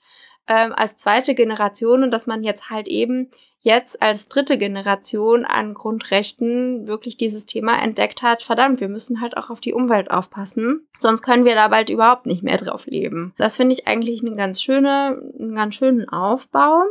[0.48, 3.30] ähm, als zweite Generation und dass man jetzt halt eben
[3.60, 9.36] jetzt als dritte Generation an Grundrechten wirklich dieses Thema entdeckt hat, verdammt, wir müssen halt
[9.36, 13.34] auch auf die Umwelt aufpassen, sonst können wir da bald überhaupt nicht mehr drauf leben.
[13.38, 16.84] Das finde ich eigentlich eine ganz schöne, einen ganz schönen Aufbau.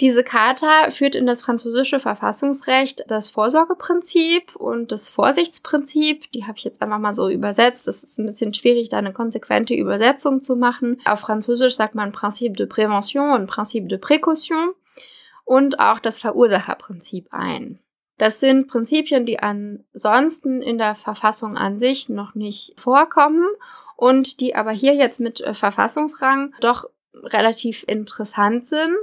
[0.00, 6.32] Diese Charta führt in das französische Verfassungsrecht das Vorsorgeprinzip und das Vorsichtsprinzip.
[6.32, 7.86] Die habe ich jetzt einfach mal so übersetzt.
[7.86, 11.00] Das ist ein bisschen schwierig, da eine konsequente Übersetzung zu machen.
[11.04, 14.72] Auf Französisch sagt man Principe de Prévention und Principe de Précaution
[15.44, 17.78] und auch das Verursacherprinzip ein.
[18.18, 23.46] Das sind Prinzipien, die ansonsten in der Verfassung an sich noch nicht vorkommen
[23.96, 28.96] und die aber hier jetzt mit äh, Verfassungsrang doch relativ interessant sind,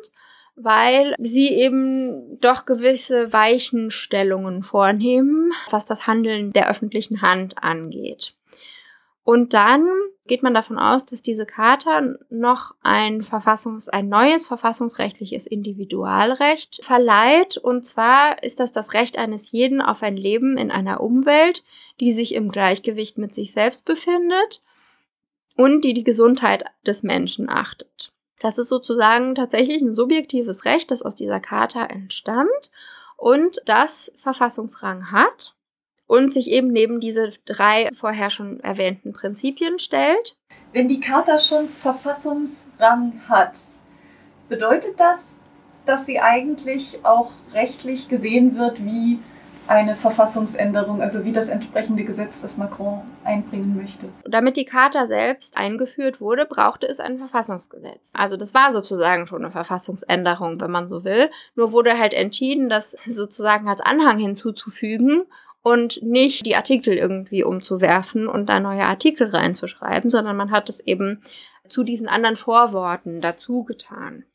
[0.56, 8.36] weil sie eben doch gewisse Weichenstellungen vornehmen, was das Handeln der öffentlichen Hand angeht.
[9.24, 9.88] Und dann
[10.26, 17.57] geht man davon aus, dass diese Charta noch ein Verfassungs-, ein neues verfassungsrechtliches Individualrecht verleiht.
[17.57, 21.63] Und zwar ist das das Recht eines jeden auf ein Leben in einer Umwelt,
[21.99, 24.61] die sich im Gleichgewicht mit sich selbst befindet
[25.57, 28.11] und die die Gesundheit des Menschen achtet.
[28.39, 32.72] Das ist sozusagen tatsächlich ein subjektives Recht, das aus dieser Charta entstammt
[33.17, 35.53] und das Verfassungsrang hat
[36.12, 40.36] und sich eben neben diese drei vorher schon erwähnten Prinzipien stellt.
[40.74, 43.53] Wenn die Charta schon Verfassungsrang hat,
[44.49, 45.20] bedeutet das,
[45.86, 49.20] dass sie eigentlich auch rechtlich gesehen wird wie
[49.68, 54.09] eine Verfassungsänderung, also wie das entsprechende Gesetz, das Macron einbringen möchte.
[54.26, 58.09] Damit die Charta selbst eingeführt wurde, brauchte es ein Verfassungsgesetz.
[58.12, 61.30] Also das war sozusagen schon eine Verfassungsänderung, wenn man so will.
[61.55, 65.24] Nur wurde halt entschieden, das sozusagen als Anhang hinzuzufügen
[65.64, 70.80] und nicht die Artikel irgendwie umzuwerfen und da neue Artikel reinzuschreiben, sondern man hat es
[70.80, 71.22] eben
[71.70, 74.26] zu diesen anderen Vorworten dazu getan.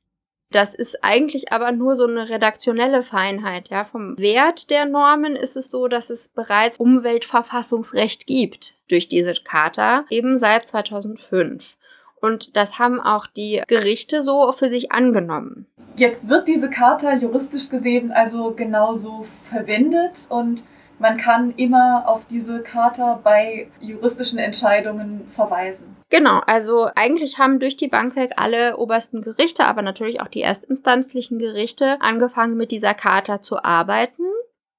[0.53, 3.69] Das ist eigentlich aber nur so eine redaktionelle Feinheit.
[3.69, 9.35] Ja, vom Wert der Normen ist es so, dass es bereits Umweltverfassungsrecht gibt durch diese
[9.35, 11.77] Charta, eben seit 2005.
[12.21, 15.67] Und das haben auch die Gerichte so für sich angenommen.
[15.97, 20.63] Jetzt wird diese Charta juristisch gesehen also genauso verwendet und
[20.99, 25.97] man kann immer auf diese Charta bei juristischen Entscheidungen verweisen.
[26.09, 30.43] Genau, also eigentlich haben durch die Bank weg alle obersten Gerichte, aber natürlich auch die
[30.43, 34.23] erstinstanzlichen Gerichte angefangen mit dieser Charta zu arbeiten.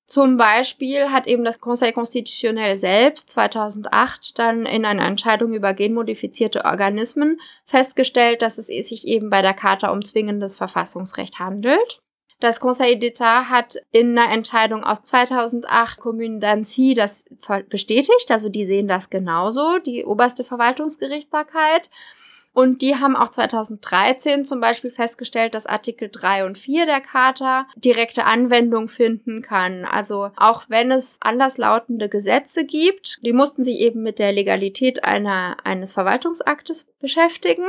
[0.05, 6.63] Zum Beispiel hat eben das Conseil Constitutionnel selbst 2008 dann in einer Entscheidung über genmodifizierte
[6.63, 12.01] Organismen festgestellt, dass es sich eben bei der Charta um zwingendes Verfassungsrecht handelt.
[12.39, 17.25] Das Conseil d'État hat in einer Entscheidung aus 2008 Commune d'Annecy das
[17.67, 21.89] bestätigt, also die sehen das genauso, die oberste Verwaltungsgerichtbarkeit.
[22.53, 27.67] Und die haben auch 2013 zum Beispiel festgestellt, dass Artikel 3 und 4 der Charta
[27.75, 29.85] direkte Anwendung finden kann.
[29.85, 35.57] Also auch wenn es anderslautende Gesetze gibt, die mussten sich eben mit der Legalität einer,
[35.63, 37.67] eines Verwaltungsaktes beschäftigen.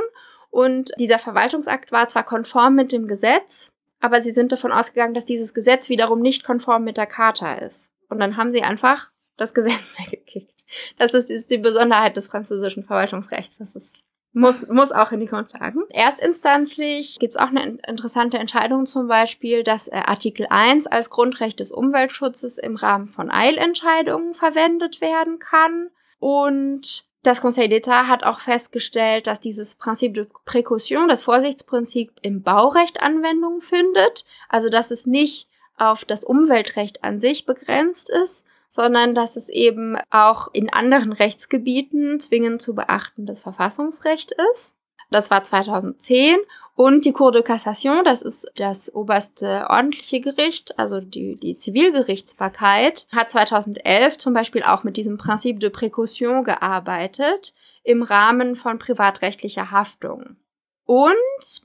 [0.50, 3.70] Und dieser Verwaltungsakt war zwar konform mit dem Gesetz,
[4.00, 7.90] aber sie sind davon ausgegangen, dass dieses Gesetz wiederum nicht konform mit der Charta ist.
[8.08, 10.64] Und dann haben sie einfach das Gesetz weggekickt.
[10.98, 13.58] Das ist, ist die Besonderheit des französischen Verwaltungsrechts.
[13.58, 13.96] Das ist
[14.32, 15.82] muss, muss auch in die Grundlagen.
[15.88, 21.60] Erstinstanzlich gibt es auch eine interessante Entscheidung zum Beispiel, dass äh, Artikel 1 als Grundrecht
[21.60, 25.88] des Umweltschutzes im Rahmen von Eilentscheidungen verwendet werden kann.
[26.18, 32.42] Und das Conseil d'État hat auch festgestellt, dass dieses Prinzip de Précaution, das Vorsichtsprinzip im
[32.42, 34.24] Baurecht Anwendung findet.
[34.48, 39.96] Also dass es nicht auf das Umweltrecht an sich begrenzt ist, sondern dass es eben
[40.10, 44.74] auch in anderen Rechtsgebieten zwingend zu beachtendes Verfassungsrecht ist.
[45.10, 46.36] Das war 2010
[46.78, 53.08] und die Cour de Cassation, das ist das oberste ordentliche Gericht, also die, die Zivilgerichtsbarkeit,
[53.10, 57.52] hat 2011 zum Beispiel auch mit diesem Prinzip de Précaution gearbeitet
[57.82, 60.36] im Rahmen von privatrechtlicher Haftung.
[60.84, 61.16] Und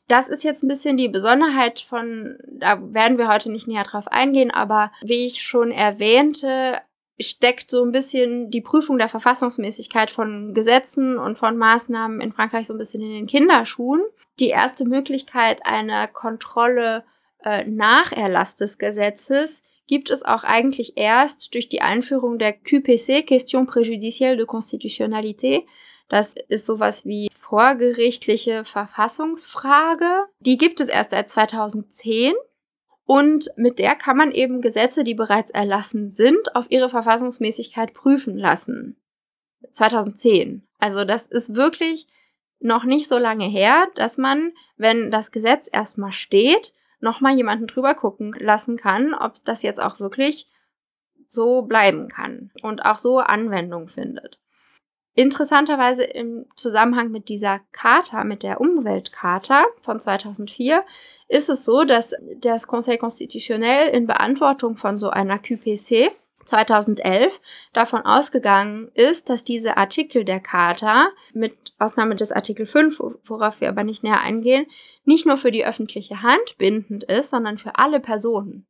[0.07, 4.07] das ist jetzt ein bisschen die Besonderheit von, da werden wir heute nicht näher drauf
[4.07, 6.81] eingehen, aber wie ich schon erwähnte,
[7.19, 12.67] steckt so ein bisschen die Prüfung der Verfassungsmäßigkeit von Gesetzen und von Maßnahmen in Frankreich
[12.67, 14.01] so ein bisschen in den Kinderschuhen.
[14.39, 17.03] Die erste Möglichkeit einer Kontrolle
[17.43, 23.27] äh, nach Erlass des Gesetzes gibt es auch eigentlich erst durch die Einführung der QPC,
[23.27, 25.65] Question préjudicielle de Constitutionnalité.
[26.09, 30.25] Das ist sowas wie vorgerichtliche Verfassungsfrage.
[30.39, 32.33] Die gibt es erst seit 2010
[33.05, 38.37] und mit der kann man eben Gesetze, die bereits erlassen sind, auf ihre Verfassungsmäßigkeit prüfen
[38.37, 38.97] lassen.
[39.73, 40.67] 2010.
[40.79, 42.07] Also das ist wirklich
[42.59, 47.93] noch nicht so lange her, dass man, wenn das Gesetz erstmal steht, nochmal jemanden drüber
[47.93, 50.47] gucken lassen kann, ob das jetzt auch wirklich
[51.27, 54.39] so bleiben kann und auch so Anwendung findet.
[55.15, 60.83] Interessanterweise im Zusammenhang mit dieser Charta, mit der Umweltcharta von 2004,
[61.27, 66.11] ist es so, dass das Conseil Constitutionnel in Beantwortung von so einer QPC
[66.45, 67.39] 2011
[67.73, 73.69] davon ausgegangen ist, dass diese Artikel der Charta, mit Ausnahme des Artikel 5, worauf wir
[73.69, 74.65] aber nicht näher eingehen,
[75.05, 78.65] nicht nur für die öffentliche Hand bindend ist, sondern für alle Personen.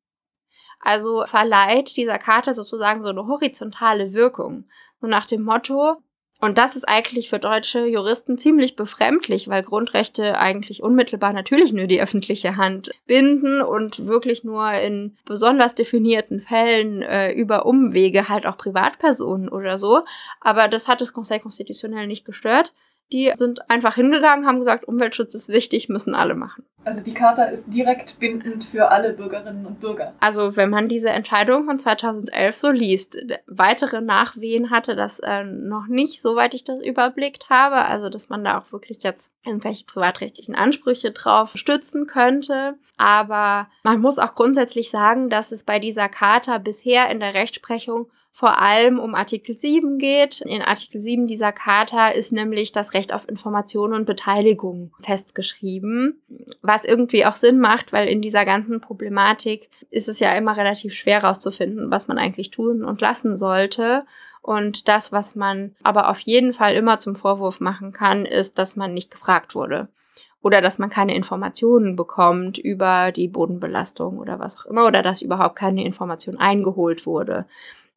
[0.79, 4.65] Also verleiht dieser Charta sozusagen so eine horizontale Wirkung.
[4.99, 5.97] So nach dem Motto,
[6.43, 11.87] und das ist eigentlich für deutsche Juristen ziemlich befremdlich, weil Grundrechte eigentlich unmittelbar natürlich nur
[11.87, 18.45] die öffentliche Hand binden und wirklich nur in besonders definierten Fällen äh, über Umwege halt
[18.45, 20.01] auch Privatpersonen oder so.
[20.41, 22.73] Aber das hat das Conseil Constitutionnel nicht gestört.
[23.13, 26.65] Die sind einfach hingegangen, haben gesagt, Umweltschutz ist wichtig, müssen alle machen.
[26.83, 30.13] Also die Charta ist direkt bindend für alle Bürgerinnen und Bürger.
[30.19, 35.87] Also wenn man diese Entscheidung von 2011 so liest, weitere Nachwehen hatte das äh, noch
[35.87, 37.85] nicht, soweit ich das überblickt habe.
[37.85, 42.75] Also dass man da auch wirklich jetzt irgendwelche privatrechtlichen Ansprüche drauf stützen könnte.
[42.97, 48.09] Aber man muss auch grundsätzlich sagen, dass es bei dieser Charta bisher in der Rechtsprechung
[48.35, 50.41] vor allem um Artikel 7 geht.
[50.41, 56.19] In Artikel 7 dieser Charta ist nämlich das Recht auf Information und Beteiligung festgeschrieben,
[56.63, 60.95] was irgendwie auch Sinn macht, weil in dieser ganzen Problematik ist es ja immer relativ
[60.95, 64.03] schwer herauszufinden, was man eigentlich tun und lassen sollte.
[64.41, 68.75] Und das, was man aber auf jeden Fall immer zum Vorwurf machen kann, ist, dass
[68.75, 69.89] man nicht gefragt wurde
[70.41, 75.21] oder dass man keine Informationen bekommt über die Bodenbelastung oder was auch immer oder dass
[75.21, 77.45] überhaupt keine Information eingeholt wurde.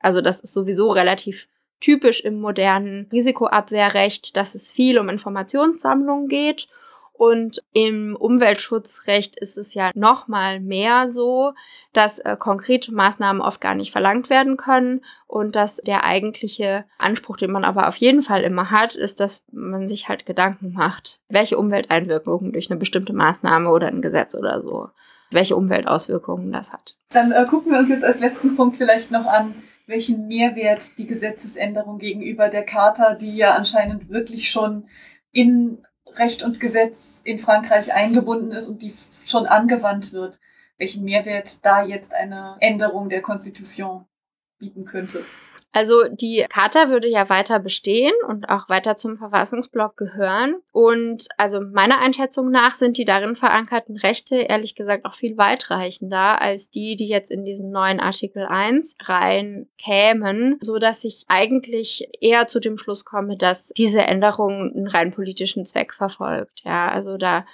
[0.00, 1.48] Also das ist sowieso relativ
[1.80, 6.68] typisch im modernen Risikoabwehrrecht, dass es viel um Informationssammlung geht.
[7.18, 11.54] Und im Umweltschutzrecht ist es ja noch mal mehr so,
[11.94, 17.38] dass äh, konkrete Maßnahmen oft gar nicht verlangt werden können und dass der eigentliche Anspruch,
[17.38, 21.20] den man aber auf jeden Fall immer hat, ist, dass man sich halt Gedanken macht,
[21.30, 24.90] welche Umwelteinwirkungen durch eine bestimmte Maßnahme oder ein Gesetz oder so,
[25.30, 26.96] welche Umweltauswirkungen das hat.
[27.12, 29.54] Dann äh, gucken wir uns jetzt als letzten Punkt vielleicht noch an,
[29.86, 34.88] welchen Mehrwert die Gesetzesänderung gegenüber der Charta, die ja anscheinend wirklich schon
[35.32, 40.38] in Recht und Gesetz in Frankreich eingebunden ist und die schon angewandt wird,
[40.78, 44.06] welchen Mehrwert da jetzt eine Änderung der Konstitution
[44.58, 45.24] bieten könnte.
[45.76, 50.54] Also die Charta würde ja weiter bestehen und auch weiter zum Verfassungsblock gehören.
[50.72, 56.40] Und also meiner Einschätzung nach sind die darin verankerten Rechte ehrlich gesagt auch viel weitreichender
[56.40, 62.08] als die, die jetzt in diesem neuen Artikel 1 rein kämen, so dass ich eigentlich
[62.22, 66.62] eher zu dem Schluss komme, dass diese Änderung einen rein politischen Zweck verfolgt.
[66.64, 67.44] Ja, also da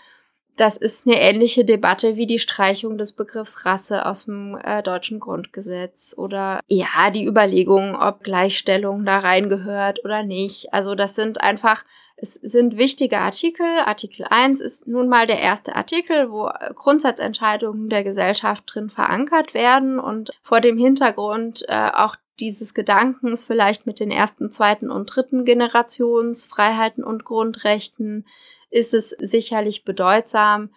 [0.57, 5.19] das ist eine ähnliche Debatte wie die Streichung des Begriffs Rasse aus dem äh, deutschen
[5.19, 10.73] Grundgesetz oder ja, die Überlegung, ob Gleichstellung da reingehört oder nicht.
[10.75, 11.85] Also das sind einfach,
[12.17, 13.67] es sind wichtige Artikel.
[13.85, 19.55] Artikel 1 ist nun mal der erste Artikel, wo äh, Grundsatzentscheidungen der Gesellschaft drin verankert
[19.55, 25.07] werden und vor dem Hintergrund äh, auch dieses Gedankens vielleicht mit den ersten, zweiten und
[25.07, 28.27] dritten Generationsfreiheiten und Grundrechten
[28.73, 30.71] ist es sicherlich bedeutsam,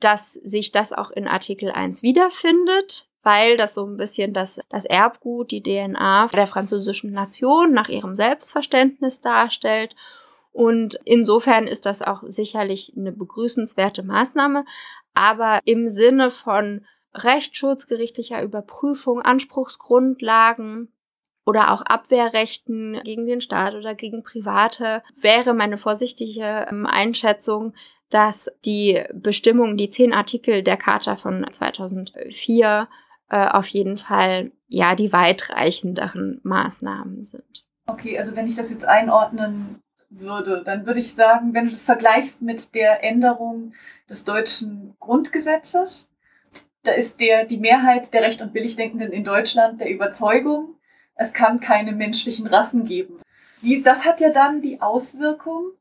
[0.00, 4.84] dass sich das auch in Artikel 1 wiederfindet, weil das so ein bisschen das, das
[4.84, 9.94] Erbgut, die DNA der französischen Nation nach ihrem Selbstverständnis darstellt.
[10.52, 14.64] Und insofern ist das auch sicherlich eine begrüßenswerte Maßnahme.
[15.14, 16.84] Aber im Sinne von
[17.14, 20.92] Rechtsschutz, gerichtlicher Überprüfung, Anspruchsgrundlagen,
[21.46, 27.72] oder auch Abwehrrechten gegen den Staat oder gegen Private, wäre meine vorsichtige ähm, Einschätzung,
[28.10, 32.88] dass die Bestimmungen, die zehn Artikel der Charta von 2004
[33.30, 37.64] äh, auf jeden Fall ja die weitreichenderen Maßnahmen sind.
[37.86, 39.80] Okay, also wenn ich das jetzt einordnen
[40.10, 43.72] würde, dann würde ich sagen, wenn du das vergleichst mit der Änderung
[44.08, 46.10] des deutschen Grundgesetzes,
[46.82, 50.75] da ist der, die Mehrheit der Recht- und Billigdenkenden in Deutschland der Überzeugung,
[51.16, 53.20] es kann keine menschlichen Rassen geben.
[53.62, 55.72] Die, das hat ja dann die Auswirkung,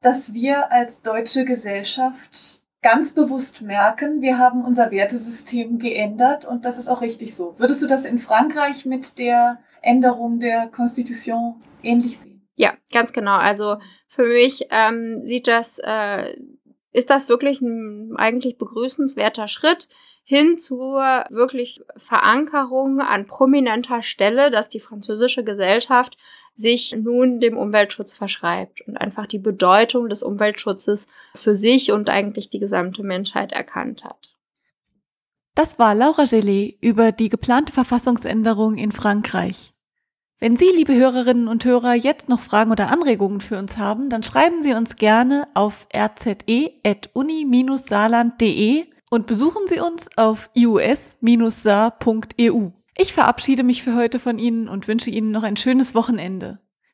[0.00, 6.78] dass wir als deutsche Gesellschaft ganz bewusst merken, wir haben unser Wertesystem geändert und das
[6.78, 7.54] ist auch richtig so.
[7.58, 12.44] Würdest du das in Frankreich mit der Änderung der Constitution ähnlich sehen?
[12.56, 13.36] Ja, ganz genau.
[13.36, 13.76] Also
[14.08, 16.36] für mich ähm, sieht das, äh,
[16.92, 19.88] ist das wirklich ein eigentlich begrüßenswerter Schritt
[20.24, 26.16] hin zur wirklich Verankerung an prominenter Stelle, dass die französische Gesellschaft
[26.54, 32.50] sich nun dem Umweltschutz verschreibt und einfach die Bedeutung des Umweltschutzes für sich und eigentlich
[32.50, 34.36] die gesamte Menschheit erkannt hat.
[35.54, 39.72] Das war Laura Gellet über die geplante Verfassungsänderung in Frankreich.
[40.38, 44.24] Wenn Sie, liebe Hörerinnen und Hörer, jetzt noch Fragen oder Anregungen für uns haben, dann
[44.24, 51.10] schreiben Sie uns gerne auf rze.uni-saarland.de und besuchen Sie uns auf ius-saar.eu.
[52.96, 56.61] Ich verabschiede mich für heute von Ihnen und wünsche Ihnen noch ein schönes Wochenende.